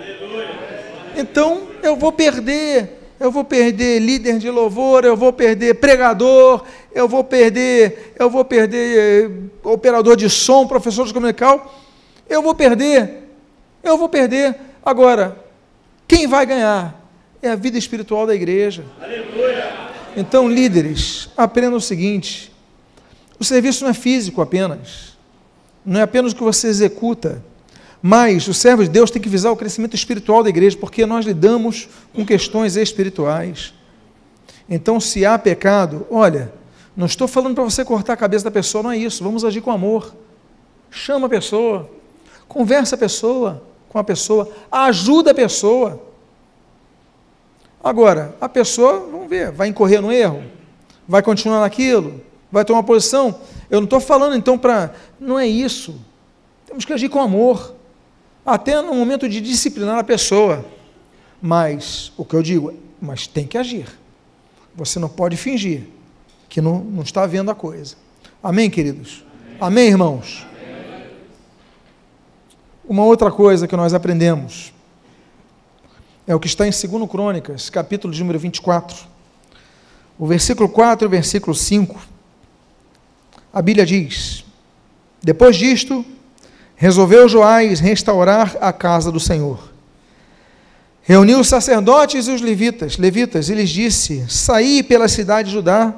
[1.16, 6.64] Então eu vou perder, eu vou perder líder de louvor, eu vou perder pregador,
[6.94, 9.30] eu vou perder, eu vou perder eh,
[9.62, 11.74] operador de som, professor de comunical,
[12.28, 13.24] eu vou perder,
[13.82, 14.54] eu vou perder.
[14.84, 15.36] Agora,
[16.06, 17.08] quem vai ganhar
[17.42, 18.84] é a vida espiritual da igreja.
[19.00, 19.74] Aleluia.
[20.16, 22.52] Então, líderes, aprendam o seguinte:
[23.38, 25.16] o serviço não é físico apenas,
[25.84, 27.42] não é apenas o que você executa,
[28.02, 31.24] mas o servo de Deus tem que visar o crescimento espiritual da igreja, porque nós
[31.24, 33.74] lidamos com questões espirituais.
[34.68, 36.52] Então, se há pecado, olha,
[36.96, 39.60] não estou falando para você cortar a cabeça da pessoa, não é isso, vamos agir
[39.60, 40.14] com amor.
[40.90, 41.90] Chama a pessoa,
[42.48, 46.00] Conversa a pessoa, com a pessoa, ajuda a pessoa.
[47.82, 50.42] Agora, a pessoa, vamos ver, vai incorrer no erro?
[51.06, 52.20] Vai continuar naquilo?
[52.50, 53.40] Vai tomar posição?
[53.70, 54.94] Eu não estou falando então para.
[55.20, 56.00] Não é isso.
[56.66, 57.74] Temos que agir com amor.
[58.46, 60.64] Até no momento de disciplinar a pessoa.
[61.42, 63.86] Mas, o que eu digo, mas tem que agir.
[64.74, 65.82] Você não pode fingir
[66.48, 67.96] que não, não está vendo a coisa.
[68.42, 69.24] Amém, queridos?
[69.60, 70.46] Amém, Amém irmãos?
[70.48, 71.06] Amém.
[72.88, 74.72] Uma outra coisa que nós aprendemos
[76.26, 78.96] é o que está em 2 Crônicas, capítulo de número 24.
[80.18, 82.00] O versículo 4 e o versículo 5.
[83.52, 84.44] A Bíblia diz:
[85.22, 86.04] Depois disto,
[86.76, 89.72] resolveu Joás restaurar a casa do Senhor.
[91.02, 95.94] Reuniu os sacerdotes e os levitas, levitas, e lhes disse: Saí pela cidade de Judá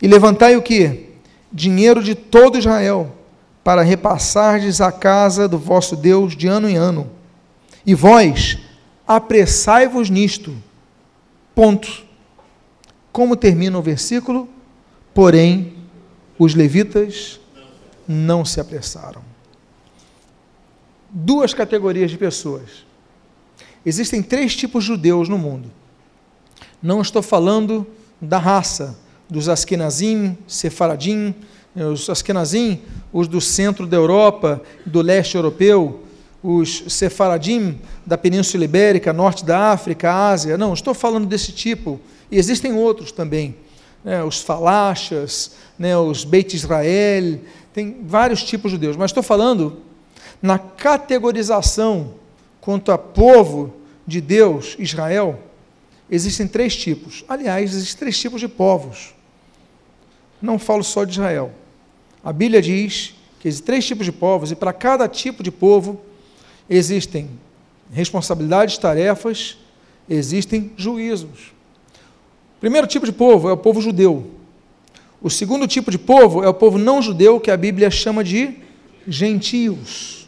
[0.00, 1.10] e levantai o que?
[1.52, 3.14] Dinheiro de todo Israel,
[3.64, 7.10] para repassardes a casa do vosso Deus de ano em ano.
[7.84, 8.58] E vós,
[9.06, 10.54] apressai-vos nisto.
[11.54, 12.04] Ponto.
[13.10, 14.48] Como termina o versículo?
[15.14, 15.72] Porém,
[16.38, 17.40] os levitas
[18.06, 19.35] não se apressaram.
[21.10, 22.84] Duas categorias de pessoas.
[23.84, 25.70] Existem três tipos de judeus no mundo.
[26.82, 27.86] Não estou falando
[28.20, 28.98] da raça,
[29.28, 31.34] dos Askenazim, Sefaradim,
[31.74, 32.80] os Askenazim,
[33.12, 36.02] os do centro da Europa, do leste europeu,
[36.42, 40.56] os Sefaradim da Península Ibérica, norte da África, Ásia.
[40.56, 42.00] Não, estou falando desse tipo.
[42.30, 43.56] E existem outros também.
[44.04, 47.40] Né, os Falachas, né, os Beit Israel,
[47.72, 48.96] tem vários tipos de judeus.
[48.96, 49.78] Mas estou falando
[50.40, 52.14] na categorização
[52.60, 53.74] quanto a povo
[54.06, 55.38] de Deus, Israel,
[56.10, 57.24] existem três tipos.
[57.28, 59.14] Aliás, existem três tipos de povos.
[60.40, 61.52] Não falo só de Israel.
[62.22, 66.00] A Bíblia diz que existem três tipos de povos, e para cada tipo de povo
[66.68, 67.30] existem
[67.92, 69.56] responsabilidades, tarefas,
[70.08, 71.52] existem juízos.
[72.56, 74.30] O primeiro tipo de povo é o povo judeu.
[75.20, 78.54] O segundo tipo de povo é o povo não judeu, que a Bíblia chama de
[79.06, 80.25] gentios.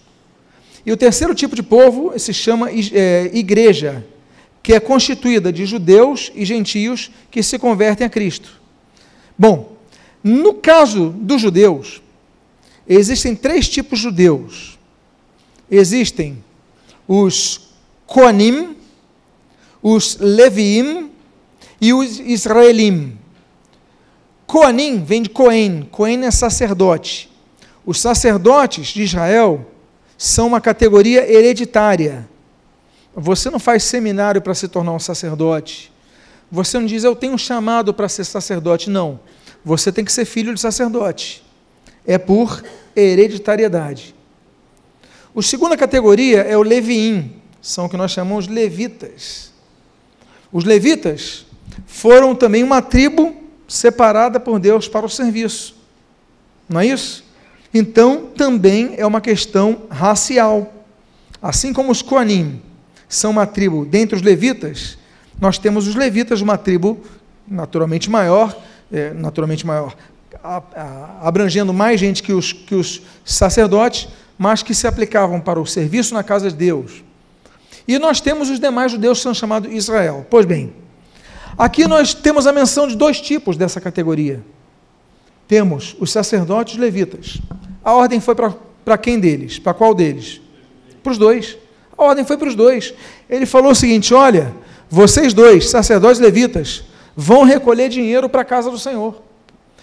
[0.89, 4.03] E o terceiro tipo de povo se chama é, igreja,
[4.62, 8.59] que é constituída de judeus e gentios que se convertem a Cristo.
[9.39, 9.76] Bom,
[10.24, 12.01] no caso dos judeus,
[12.89, 14.78] existem três tipos de judeus
[15.70, 16.43] existem
[17.07, 17.68] os
[18.07, 18.74] Koanim,
[19.82, 21.11] os Leviim
[21.78, 23.18] e os Israelim.
[24.47, 27.30] Koanim vem de Cohen, Cohen é sacerdote.
[27.84, 29.66] Os sacerdotes de Israel
[30.18, 32.28] são uma categoria hereditária.
[33.14, 35.92] Você não faz seminário para se tornar um sacerdote.
[36.50, 38.90] Você não diz, eu tenho um chamado para ser sacerdote.
[38.90, 39.20] Não.
[39.64, 41.44] Você tem que ser filho de sacerdote.
[42.04, 42.64] É por
[42.96, 44.14] hereditariedade.
[45.36, 49.52] A segunda categoria é o leviim, são o que nós chamamos levitas.
[50.52, 51.46] Os levitas
[51.86, 53.36] foram também uma tribo
[53.68, 55.76] separada por Deus para o serviço.
[56.68, 57.24] Não é isso?
[57.72, 60.72] Então, também é uma questão racial.
[61.40, 62.60] Assim como os Koanim
[63.08, 64.98] são uma tribo dentre os levitas,
[65.40, 67.00] nós temos os levitas, uma tribo
[67.46, 68.56] naturalmente maior,
[68.92, 69.94] é, naturalmente maior,
[70.42, 75.60] a, a, abrangendo mais gente que os, que os sacerdotes, mas que se aplicavam para
[75.60, 77.02] o serviço na casa de Deus.
[77.86, 80.26] E nós temos os demais judeus que são chamados Israel.
[80.28, 80.72] Pois bem,
[81.56, 84.42] aqui nós temos a menção de dois tipos dessa categoria.
[85.46, 87.40] Temos os sacerdotes levitas.
[87.85, 89.59] A ordem foi para quem deles?
[89.59, 90.41] Para qual deles?
[91.03, 91.57] Para os dois.
[91.97, 92.95] A ordem foi para os dois.
[93.29, 94.55] Ele falou o seguinte: olha,
[94.89, 96.85] vocês dois, sacerdotes levitas,
[97.16, 99.22] vão recolher dinheiro para a casa do Senhor.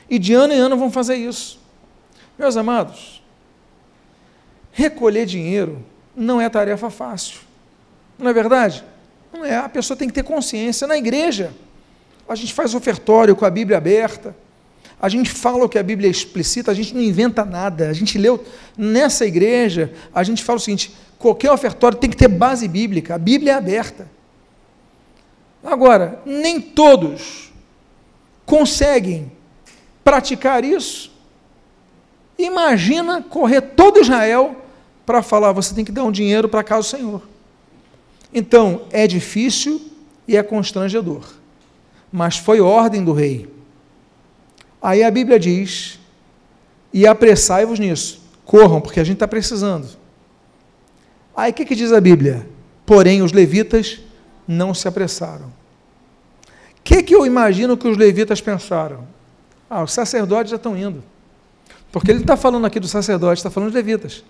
[0.09, 1.59] E de ano em ano vão fazer isso.
[2.37, 3.23] Meus amados,
[4.71, 5.83] recolher dinheiro
[6.15, 7.39] não é tarefa fácil.
[8.17, 8.83] Não é verdade?
[9.33, 9.55] Não é.
[9.55, 10.87] A pessoa tem que ter consciência.
[10.87, 11.51] Na igreja,
[12.27, 14.35] a gente faz ofertório com a Bíblia aberta.
[15.01, 17.89] A gente fala o que a Bíblia explicita, a gente não inventa nada.
[17.89, 18.43] A gente leu
[18.77, 23.17] nessa igreja, a gente fala o seguinte: qualquer ofertório tem que ter base bíblica, a
[23.17, 24.09] Bíblia é aberta.
[25.63, 27.51] Agora, nem todos
[28.45, 29.31] conseguem
[30.03, 31.11] praticar isso.
[32.37, 34.55] Imagina correr todo Israel
[35.05, 37.21] para falar, você tem que dar um dinheiro para casa do Senhor.
[38.33, 39.81] Então, é difícil
[40.27, 41.23] e é constrangedor.
[42.11, 43.54] Mas foi ordem do rei.
[44.85, 45.99] Aí a Bíblia diz:
[46.93, 48.21] e apressai-vos nisso.
[48.45, 49.87] Corram, porque a gente está precisando.
[51.35, 52.47] Aí o que, que diz a Bíblia?
[52.85, 53.99] Porém, os levitas
[54.47, 55.47] não se apressaram.
[55.47, 59.07] O que, que eu imagino que os levitas pensaram?
[59.67, 61.03] Ah, os sacerdotes já estão indo.
[61.91, 64.23] Porque ele está falando aqui dos sacerdotes, está falando dos levitas.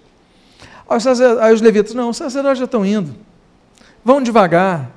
[0.87, 3.13] Aí os levitas, não, os sacerdotes já estão indo.
[4.05, 4.89] Vão devagar,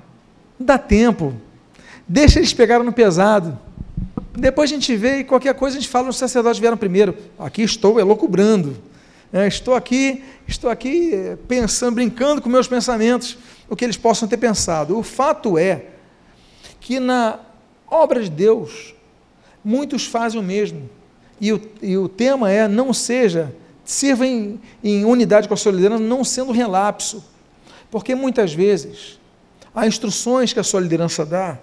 [0.57, 1.35] dá tempo.
[2.07, 3.59] Deixa eles pegarem no pesado.
[4.39, 7.17] Depois a gente vê e qualquer coisa a gente fala, os sacerdotes vieram primeiro.
[7.37, 8.77] Aqui estou elocubrando.
[9.33, 13.37] É, estou aqui, estou aqui é, pensando, brincando com meus pensamentos,
[13.69, 14.97] o que eles possam ter pensado.
[14.97, 15.87] O fato é
[16.81, 17.41] que na
[17.91, 18.95] obra de Deus,
[19.63, 20.89] muitos fazem o mesmo.
[21.41, 23.53] E o, e o tema é: não seja,
[23.85, 27.25] sirva em, em unidade com a sua liderança, não sendo relapso.
[27.91, 29.19] Porque muitas vezes,
[29.75, 31.59] há instruções que a sua liderança dá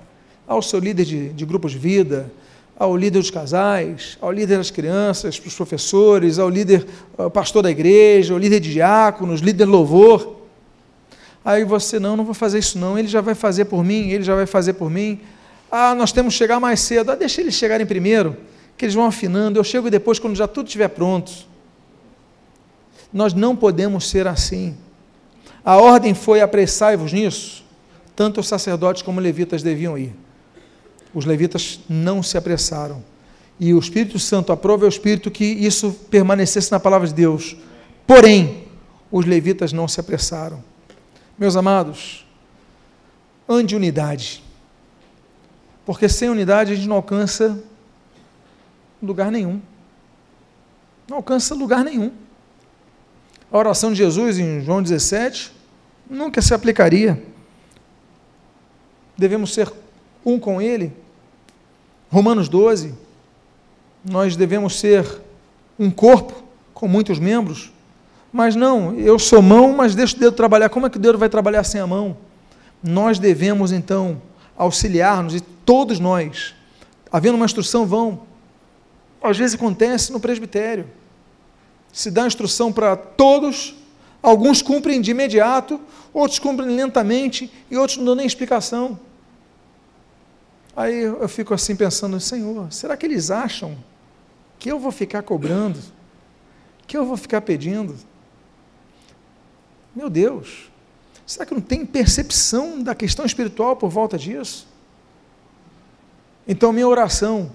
[0.46, 2.32] ao seu líder de, de grupos de vida,
[2.78, 6.86] ao líder dos casais, ao líder das crianças, para os professores, ao líder
[7.18, 10.36] ao pastor da igreja, ao líder de diáconos, líder louvor.
[11.44, 14.24] Aí você, não, não vou fazer isso não, ele já vai fazer por mim, ele
[14.24, 15.22] já vai fazer por mim.
[15.72, 17.12] Ah, nós temos que chegar mais cedo.
[17.12, 18.36] Ah, deixa eles chegarem primeiro,
[18.78, 19.58] que eles vão afinando.
[19.58, 21.32] Eu chego depois quando já tudo estiver pronto.
[23.14, 24.76] Nós não podemos ser assim.
[25.64, 27.64] A ordem foi apressai-vos nisso.
[28.16, 30.14] Tanto os sacerdotes como os levitas deviam ir
[31.16, 33.02] os levitas não se apressaram.
[33.58, 37.56] E o Espírito Santo aprova é o Espírito que isso permanecesse na palavra de Deus.
[38.06, 38.68] Porém,
[39.10, 40.62] os levitas não se apressaram.
[41.40, 42.28] Meus amados,
[43.48, 44.44] ande unidade.
[45.86, 47.64] Porque sem unidade a gente não alcança
[49.02, 49.62] lugar nenhum.
[51.08, 52.12] Não alcança lugar nenhum.
[53.50, 55.54] A oração de Jesus em João 17
[56.10, 57.24] nunca se aplicaria.
[59.18, 59.72] Devemos ser
[60.26, 61.05] um com Ele
[62.12, 62.94] Romanos 12,
[64.04, 65.22] nós devemos ser
[65.78, 66.44] um corpo
[66.74, 67.72] com muitos membros,
[68.32, 70.70] mas não, eu sou mão, mas deixo o dedo trabalhar.
[70.70, 72.18] Como é que o dedo vai trabalhar sem a mão?
[72.84, 74.22] Nós devemos então
[74.58, 76.54] auxiliar-nos e todos nós,
[77.12, 78.22] havendo uma instrução, vão.
[79.24, 80.86] Às vezes acontece no presbitério.
[81.92, 83.74] Se dá instrução para todos,
[84.22, 85.80] alguns cumprem de imediato,
[86.14, 89.00] outros cumprem lentamente e outros não dão nem explicação.
[90.76, 93.78] Aí eu fico assim pensando, Senhor, será que eles acham
[94.60, 95.80] que eu vou ficar cobrando?
[96.86, 97.96] Que eu vou ficar pedindo?
[99.96, 100.70] Meu Deus,
[101.26, 104.68] será que não tem percepção da questão espiritual por volta disso?
[106.46, 107.52] Então, minha oração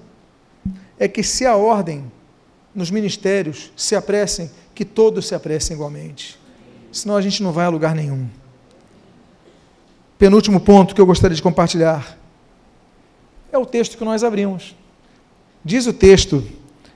[0.98, 2.10] é que se a ordem
[2.74, 6.38] nos ministérios se apressem, que todos se apressem igualmente.
[6.90, 8.28] Senão a gente não vai a lugar nenhum.
[10.18, 12.19] Penúltimo ponto que eu gostaria de compartilhar
[13.52, 14.74] é o texto que nós abrimos.
[15.64, 16.44] Diz o texto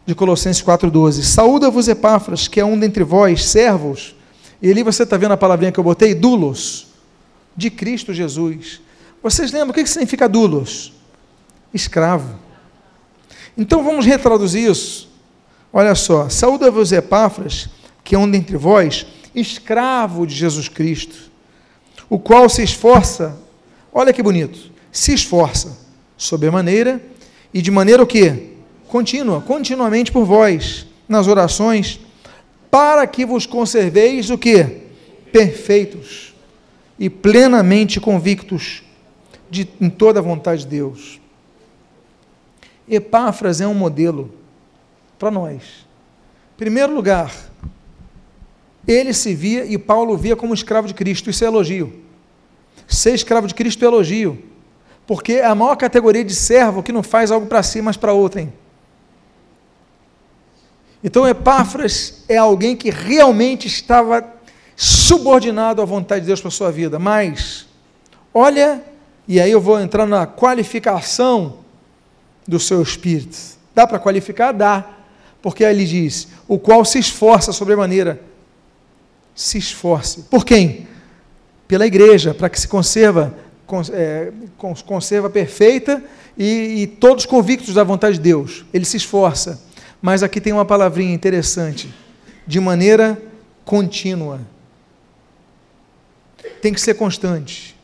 [0.06, 4.14] de Colossenses 4,12: Saúda-vos, Epáfras, que é um dentre vós, servos.
[4.62, 6.14] E ali você está vendo a palavrinha que eu botei?
[6.14, 6.86] Dulos,
[7.56, 8.80] de Cristo Jesus.
[9.22, 10.92] Vocês lembram o que significa dulos?
[11.72, 12.38] Escravo.
[13.56, 15.10] Então vamos retraduzir isso.
[15.72, 17.68] Olha só: Saúda-vos, Epáfras,
[18.02, 21.30] que é um dentre vós, escravo de Jesus Cristo,
[22.08, 23.36] o qual se esforça,
[23.92, 25.83] olha que bonito, se esforça
[26.24, 27.00] sobremaneira
[27.52, 28.54] e de maneira o que?
[28.88, 32.00] Contínua, continuamente por vós, nas orações,
[32.70, 34.82] para que vos conserveis o que?
[35.32, 36.34] Perfeitos
[36.98, 38.82] e plenamente convictos
[39.50, 41.20] de, em toda a vontade de Deus.
[42.88, 44.32] Epáfras é um modelo
[45.18, 45.62] para nós.
[46.54, 47.32] Em primeiro lugar,
[48.86, 52.00] ele se via e Paulo via como escravo de Cristo, isso é elogio.
[52.86, 54.53] Ser escravo de Cristo é elogio
[55.06, 58.12] porque é a maior categoria de servo que não faz algo para si, mas para
[58.12, 58.52] outrem.
[61.02, 64.26] Então, Epáfras é alguém que realmente estava
[64.74, 66.98] subordinado à vontade de Deus para a sua vida.
[66.98, 67.66] Mas,
[68.32, 68.82] olha,
[69.28, 71.58] e aí eu vou entrar na qualificação
[72.48, 73.36] do seu espírito.
[73.74, 74.52] Dá para qualificar?
[74.52, 74.84] Dá.
[75.42, 78.20] Porque ele diz: o qual se esforça sobremaneira.
[79.34, 80.22] Se esforce.
[80.22, 80.86] Por quem?
[81.68, 83.34] Pela igreja, para que se conserva
[83.92, 84.32] é,
[84.86, 86.02] conserva perfeita
[86.36, 88.64] e, e todos convictos da vontade de Deus.
[88.72, 89.62] Ele se esforça.
[90.00, 91.92] Mas aqui tem uma palavrinha interessante.
[92.46, 93.20] De maneira
[93.64, 94.40] contínua.
[96.60, 97.74] Tem que ser constante.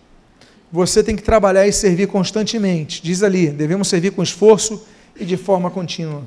[0.70, 3.03] Você tem que trabalhar e servir constantemente.
[3.03, 4.87] Diz ali, devemos servir com esforço
[5.18, 6.22] e de forma contínua.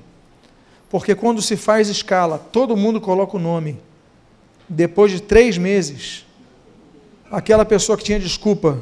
[0.90, 3.80] Porque quando se faz escala, todo mundo coloca o nome.
[4.68, 6.26] Depois de três meses,
[7.32, 8.80] aquela pessoa que tinha desculpa,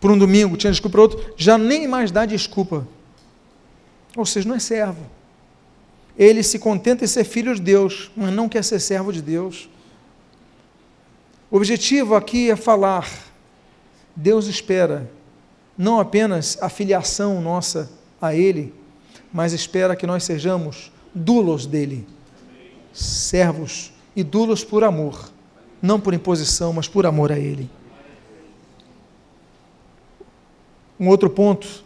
[0.00, 2.86] por um domingo, tinha desculpa para outro, já nem mais dá desculpa.
[4.16, 5.04] Ou seja, não é servo.
[6.18, 9.68] Ele se contenta em ser filho de Deus, mas não quer ser servo de Deus.
[11.50, 13.10] O objetivo aqui é falar.
[14.14, 15.10] Deus espera
[15.76, 17.90] não apenas a filiação nossa
[18.20, 18.72] a Ele,
[19.32, 22.06] mas espera que nós sejamos dulos dele,
[22.92, 25.30] servos e dulos por amor.
[25.82, 27.68] não por imposição, mas por amor a Ele.
[30.98, 31.84] Um outro ponto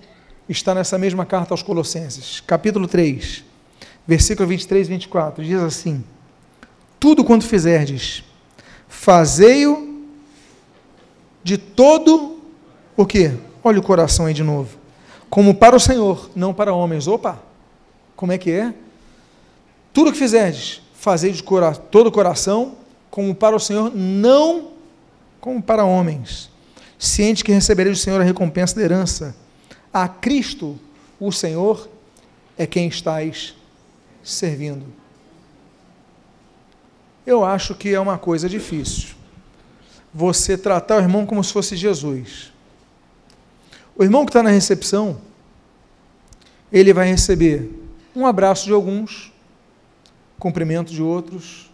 [0.48, 3.44] está nessa mesma carta aos Colossenses, capítulo 3,
[4.06, 5.44] versículo 23 e 24.
[5.44, 6.04] Diz assim:
[6.98, 8.22] Tudo quanto fizerdes,
[8.88, 10.04] fazei-o
[11.42, 12.40] de todo
[12.96, 13.32] o quê?
[13.64, 14.78] Olha o coração aí de novo.
[15.28, 17.06] Como para o Senhor, não para homens.
[17.06, 17.38] Opa!
[18.14, 18.74] Como é que é?
[19.92, 21.42] Tudo que fizerdes, fazei de
[21.90, 22.76] todo o coração,
[23.10, 24.72] como para o Senhor, não
[25.40, 26.49] como para homens.
[27.00, 29.34] Ciente que recebereis do Senhor a recompensa da herança.
[29.90, 30.78] A Cristo,
[31.18, 31.88] o Senhor,
[32.58, 33.54] é quem estáis
[34.22, 34.84] servindo.
[37.26, 39.14] Eu acho que é uma coisa difícil.
[40.12, 42.52] Você tratar o irmão como se fosse Jesus.
[43.96, 45.18] O irmão que está na recepção,
[46.70, 47.70] ele vai receber
[48.14, 49.32] um abraço de alguns,
[50.38, 51.70] cumprimento de outros,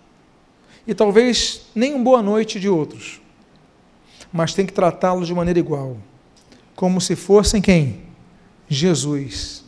[0.86, 3.20] e talvez nem um boa noite de outros,
[4.36, 5.96] mas tem que tratá-los de maneira igual,
[6.74, 8.02] como se fossem quem?
[8.68, 9.64] Jesus.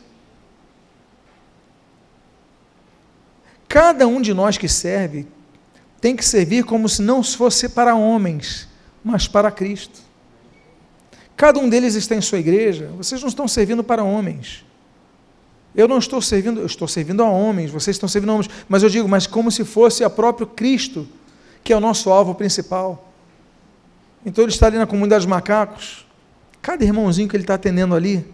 [3.67, 5.27] Cada um de nós que serve
[6.03, 8.69] tem que servir como se não fosse para homens,
[9.03, 10.01] mas para Cristo.
[11.35, 14.65] Cada um deles está em sua igreja, vocês não estão servindo para homens.
[15.75, 18.83] Eu não estou servindo, eu estou servindo a homens, vocês estão servindo a homens, mas
[18.83, 21.09] eu digo, mas como se fosse a próprio Cristo,
[21.65, 23.08] que é o nosso alvo principal.
[24.29, 26.07] Então ele está ali na comunidade dos macacos,
[26.61, 28.27] cada irmãozinho que ele está atendendo ali,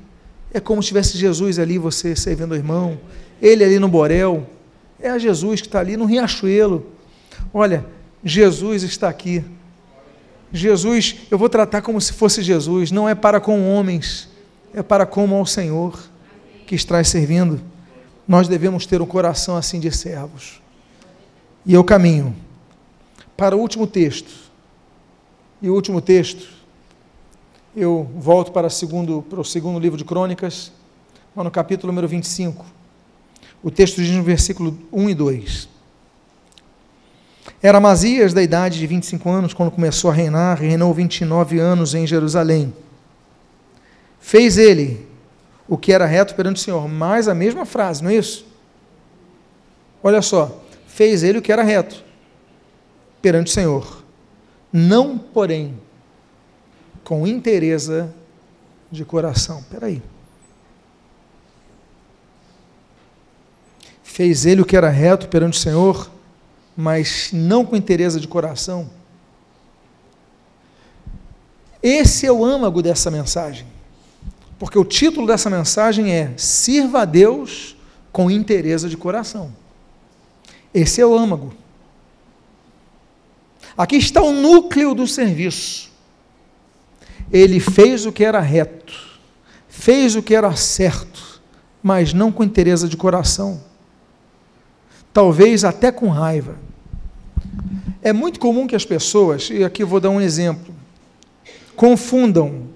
[0.53, 2.99] é como se tivesse Jesus ali, você servindo o irmão,
[3.41, 4.45] ele ali no Borel,
[4.99, 6.85] é a Jesus que está ali no Riachuelo.
[7.53, 7.87] Olha,
[8.25, 9.45] Jesus está aqui.
[10.53, 14.29] Jesus, eu vou tratar como se fosse Jesus, não é para com homens,
[14.75, 15.97] é para como ao Senhor
[16.67, 17.61] que está servindo,
[18.27, 20.61] nós devemos ter um coração assim de servos.
[21.65, 22.35] E eu caminho
[23.37, 24.44] para o último texto.
[25.65, 26.47] E o último texto,
[27.75, 30.71] eu volto para, segundo, para o segundo livro de Crônicas,
[31.35, 32.67] no capítulo número 25.
[33.63, 35.69] O texto diz no versículo 1 e 2.
[37.63, 42.07] Era Amazias da idade de 25 anos quando começou a reinar, reinou 29 anos em
[42.07, 42.71] Jerusalém.
[44.21, 45.09] Fez ele
[45.67, 46.87] o que era reto perante o Senhor.
[46.87, 48.45] Mais a mesma frase, não é isso?
[50.03, 52.05] Olha só, fez ele o que era reto
[53.23, 54.04] perante o Senhor.
[54.77, 55.79] Não, porém,
[57.05, 58.13] com interesa
[58.91, 59.61] de coração.
[59.61, 60.03] Espera aí.
[64.03, 66.11] Fez ele o que era reto perante o Senhor,
[66.77, 68.91] mas não com interesa de coração.
[71.81, 73.69] Esse é o âmago dessa mensagem.
[74.59, 77.77] Porque o título dessa mensagem é Sirva a Deus
[78.11, 79.53] com interesse de coração.
[80.75, 81.55] Esse é o âmago.
[83.77, 85.91] Aqui está o núcleo do serviço.
[87.33, 88.95] Ele fez o que era reto,
[89.69, 91.43] fez o que era certo,
[91.83, 93.61] mas não com interesse de coração.
[95.13, 96.57] Talvez até com raiva.
[98.03, 100.75] É muito comum que as pessoas, e aqui vou dar um exemplo,
[101.75, 102.69] confundam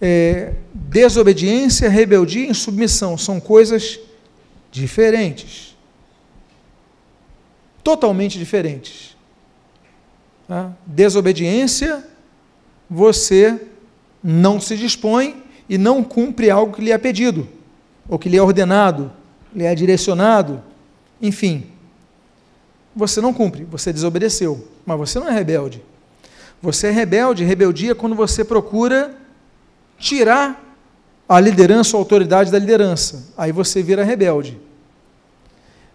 [0.00, 3.98] é, desobediência, rebeldia e insubmissão são coisas
[4.70, 5.76] diferentes.
[7.82, 9.16] Totalmente diferentes.
[10.46, 10.72] Tá?
[10.86, 12.04] Desobediência,
[12.88, 13.60] você
[14.22, 17.48] não se dispõe e não cumpre algo que lhe é pedido,
[18.08, 19.10] ou que lhe é ordenado,
[19.54, 20.62] lhe é direcionado,
[21.20, 21.66] enfim.
[22.94, 25.82] Você não cumpre, você desobedeceu, mas você não é rebelde.
[26.60, 29.16] Você é rebelde, rebeldia quando você procura
[29.98, 30.62] tirar
[31.28, 33.32] a liderança ou a autoridade da liderança.
[33.36, 34.60] Aí você vira rebelde.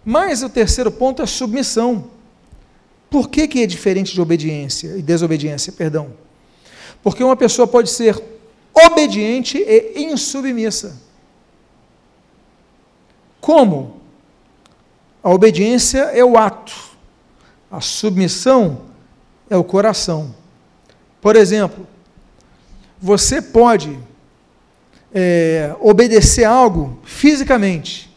[0.04, 2.10] Mas o terceiro ponto é submissão.
[3.10, 5.72] Por que, que é diferente de obediência e desobediência?
[5.72, 6.12] Perdão.
[7.02, 8.22] Porque uma pessoa pode ser
[8.74, 10.96] obediente e insubmissa.
[13.40, 13.98] Como?
[15.22, 16.74] A obediência é o ato,
[17.70, 18.82] a submissão
[19.50, 20.34] é o coração.
[21.20, 21.86] Por exemplo,
[23.00, 23.98] você pode
[25.12, 28.07] é, obedecer algo fisicamente.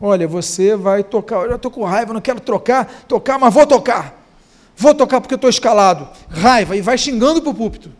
[0.00, 1.42] Olha, você vai tocar.
[1.42, 4.18] Eu já estou com raiva, não quero trocar, tocar, mas vou tocar.
[4.76, 6.08] Vou tocar porque estou escalado.
[6.28, 7.92] Raiva, e vai xingando para o púlpito.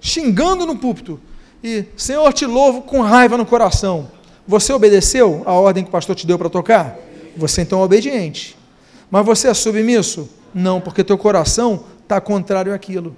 [0.00, 1.20] Xingando no púlpito.
[1.62, 4.10] E, Senhor, te louvo com raiva no coração.
[4.48, 6.98] Você obedeceu a ordem que o pastor te deu para tocar?
[7.36, 8.56] Você então é obediente.
[9.10, 10.28] Mas você é submisso?
[10.54, 13.14] Não, porque teu coração está contrário àquilo.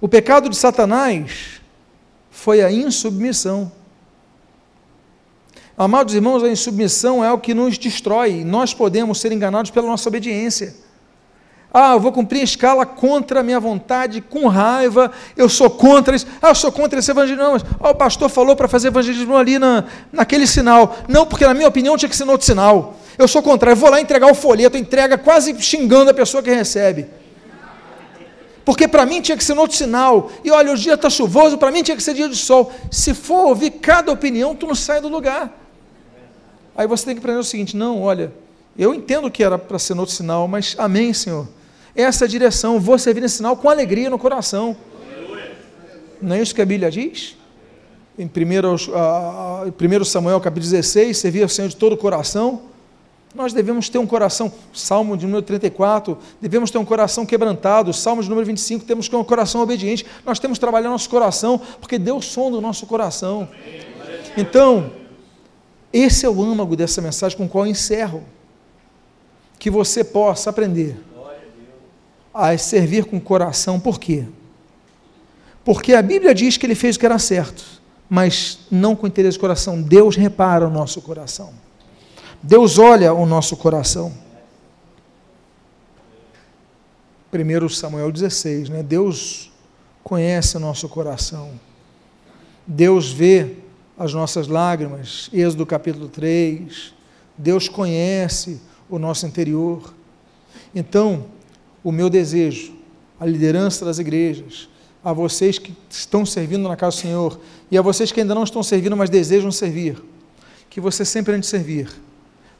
[0.00, 1.60] O pecado de Satanás
[2.30, 3.70] foi a insubmissão.
[5.82, 8.44] Amados irmãos, a insubmissão é o que nos destrói.
[8.44, 10.74] Nós podemos ser enganados pela nossa obediência.
[11.72, 16.14] Ah, eu vou cumprir a escala contra a minha vontade, com raiva, eu sou contra
[16.14, 16.26] isso.
[16.42, 17.42] Ah, eu sou contra esse evangelismo.
[17.42, 20.98] Não, mas oh, o pastor falou para fazer evangelismo ali na, naquele sinal.
[21.08, 22.96] Não, porque na minha opinião tinha que ser no outro sinal.
[23.16, 26.50] Eu sou contrário, eu vou lá entregar o folheto, entrega quase xingando a pessoa que
[26.50, 27.06] recebe.
[28.66, 30.30] Porque para mim tinha que ser no outro sinal.
[30.44, 32.70] E olha, o dia está chuvoso, para mim tinha que ser dia de sol.
[32.90, 35.56] Se for ouvir cada opinião, tu não sai do lugar.
[36.80, 38.32] Aí você tem que aprender o seguinte: não, olha,
[38.78, 41.46] eu entendo que era para ser outro sinal, mas amém, Senhor
[41.94, 44.76] essa direção, vou servir nesse sinal com alegria no coração.
[46.20, 47.36] Não é isso que a Bíblia diz?
[48.18, 52.62] Em 1 Samuel capítulo 16, servir ao Senhor de todo o coração.
[53.34, 58.22] Nós devemos ter um coração, Salmo de número 34, devemos ter um coração quebrantado, Salmo
[58.22, 60.04] de número 25, temos que ter um coração obediente.
[60.26, 63.48] Nós temos que trabalhar nosso coração, porque Deus sonda o nosso coração.
[64.36, 64.90] Então,
[65.92, 68.22] esse é o âmago dessa mensagem com qual eu encerro.
[69.58, 70.96] Que você possa aprender
[72.32, 73.78] a servir com coração.
[73.78, 74.24] Por quê?
[75.64, 77.64] Porque a Bíblia diz que ele fez o que era certo,
[78.08, 79.82] mas não com interesse do coração.
[79.82, 81.52] Deus repara o nosso coração.
[82.42, 84.12] Deus olha o nosso coração.
[87.32, 88.82] 1 Samuel 16, né?
[88.82, 89.52] Deus
[90.02, 91.52] conhece o nosso coração.
[92.66, 93.56] Deus vê
[94.00, 95.28] as nossas lágrimas.
[95.30, 96.94] Êxodo capítulo 3.
[97.36, 99.92] Deus conhece o nosso interior.
[100.74, 101.26] Então,
[101.84, 102.72] o meu desejo,
[103.20, 104.70] a liderança das igrejas,
[105.04, 107.40] a vocês que estão servindo na casa do Senhor
[107.70, 110.02] e a vocês que ainda não estão servindo, mas desejam servir,
[110.70, 111.90] que você sempre antes servir,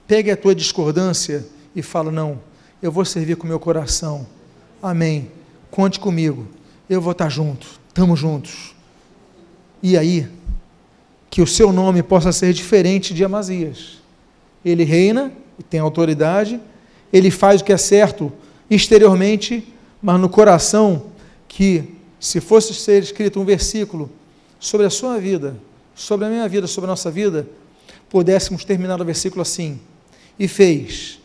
[0.07, 2.38] pegue a tua discordância e fala: Não,
[2.82, 4.26] eu vou servir com o meu coração.
[4.82, 5.30] Amém.
[5.70, 6.47] Conte comigo.
[6.88, 7.66] Eu vou estar junto.
[7.88, 8.74] Estamos juntos.
[9.82, 10.28] E aí,
[11.31, 14.01] que o seu nome possa ser diferente de Amazias.
[14.64, 16.61] Ele reina e tem autoridade,
[17.12, 18.33] ele faz o que é certo
[18.68, 19.72] exteriormente,
[20.03, 21.07] mas no coração,
[21.47, 21.85] que
[22.18, 24.11] se fosse ser escrito um versículo
[24.59, 25.57] sobre a sua vida,
[25.95, 27.49] sobre a minha vida, sobre a nossa vida,
[28.09, 29.81] pudéssemos terminar o versículo assim:
[30.39, 31.20] e fez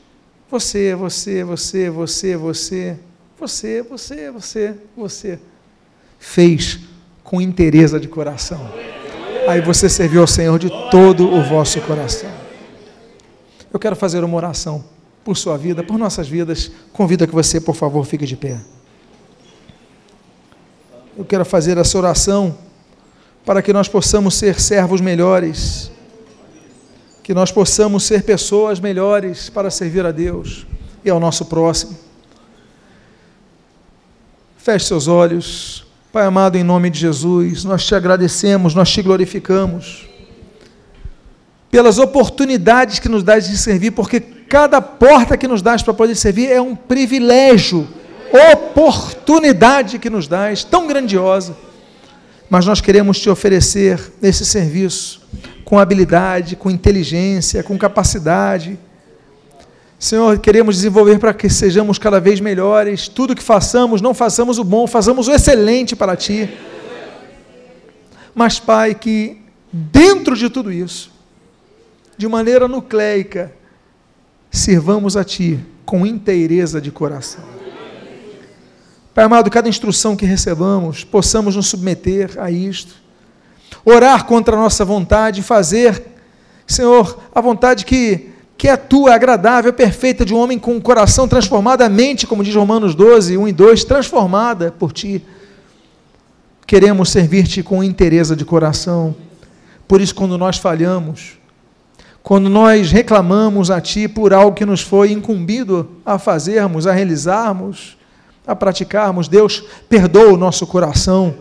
[0.50, 2.98] você, você, você, você, você,
[3.38, 5.40] você, você, você, você,
[6.20, 6.80] fez
[7.24, 8.72] com interesse de coração.
[9.48, 12.32] Aí você serviu ao Senhor de todo o vosso coração.
[13.72, 14.84] Eu quero fazer uma oração
[15.24, 16.72] por sua vida, por nossas vidas.
[16.94, 18.60] Convido que você, por favor, fique de pé.
[21.18, 22.58] Eu quero fazer essa oração
[23.46, 25.92] para que nós possamos ser servos melhores,
[27.24, 30.66] que nós possamos ser pessoas melhores para servir a Deus
[31.04, 31.98] e ao nosso próximo.
[34.58, 35.85] Feche seus olhos.
[36.16, 40.08] Pai amado, em nome de Jesus, nós te agradecemos, nós te glorificamos
[41.70, 46.16] pelas oportunidades que nos dás de servir, porque cada porta que nos dás para poder
[46.16, 47.86] servir é um privilégio,
[48.54, 51.54] oportunidade que nos dás, tão grandiosa.
[52.50, 55.22] Mas nós queremos te oferecer esse serviço
[55.66, 58.80] com habilidade, com inteligência, com capacidade.
[60.06, 63.08] Senhor, queremos desenvolver para que sejamos cada vez melhores.
[63.08, 66.48] Tudo que façamos, não façamos o bom, façamos o excelente para Ti.
[68.36, 69.42] Mas, Pai, que
[69.74, 71.12] dentro de tudo isso,
[72.16, 73.52] de maneira nucleica,
[74.52, 77.44] sirvamos a Ti com inteireza de coração.
[79.12, 82.94] Pai amado, cada instrução que recebamos, possamos nos submeter a isto,
[83.84, 86.00] orar contra a nossa vontade, fazer,
[86.68, 91.28] Senhor, a vontade que, que é tua, agradável, perfeita de um homem com o coração
[91.28, 95.24] transformado, a mente, como diz Romanos 12, 1 e 2, transformada por Ti.
[96.66, 99.16] Queremos servir-te com inteireza de coração.
[99.88, 101.38] Por isso, quando nós falhamos,
[102.24, 107.98] quando nós reclamamos a Ti por algo que nos foi incumbido a fazermos, a realizarmos,
[108.48, 111.36] a praticarmos, Deus perdoa o nosso coração,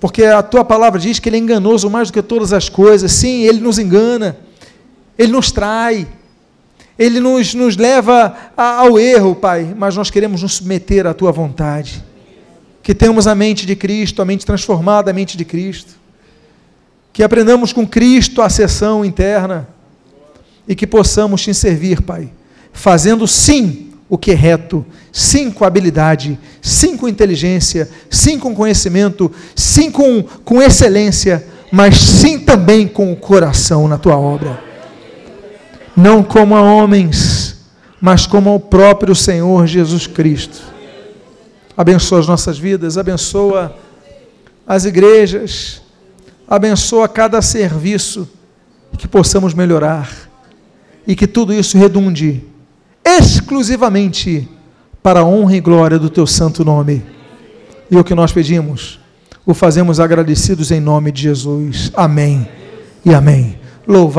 [0.00, 3.10] porque a Tua palavra diz que Ele é enganoso mais do que todas as coisas.
[3.12, 4.38] Sim, Ele nos engana,
[5.18, 6.06] Ele nos trai,
[6.98, 12.04] Ele nos, nos leva ao erro, Pai, mas nós queremos nos submeter à Tua vontade.
[12.82, 15.94] Que tenhamos a mente de Cristo, a mente transformada, a mente de Cristo.
[17.12, 19.68] Que aprendamos com Cristo a sessão interna
[20.66, 22.30] e que possamos te servir, Pai,
[22.72, 29.32] fazendo sim o que é reto, sim com habilidade, sim com inteligência, sim com conhecimento,
[29.54, 34.71] sim com, com excelência, mas sim também com o coração na tua obra.
[35.96, 37.56] Não como a homens,
[38.00, 40.60] mas como ao próprio Senhor Jesus Cristo.
[41.76, 43.76] Abençoa as nossas vidas, abençoa
[44.66, 45.82] as igrejas,
[46.48, 48.28] abençoa cada serviço
[48.98, 50.10] que possamos melhorar
[51.06, 52.44] e que tudo isso redunde
[53.04, 54.48] exclusivamente
[55.02, 57.02] para a honra e glória do teu santo nome.
[57.90, 59.00] E o que nós pedimos,
[59.44, 61.90] o fazemos agradecidos em nome de Jesus.
[61.94, 62.48] Amém
[63.04, 63.58] e amém.
[63.86, 64.10] Louvado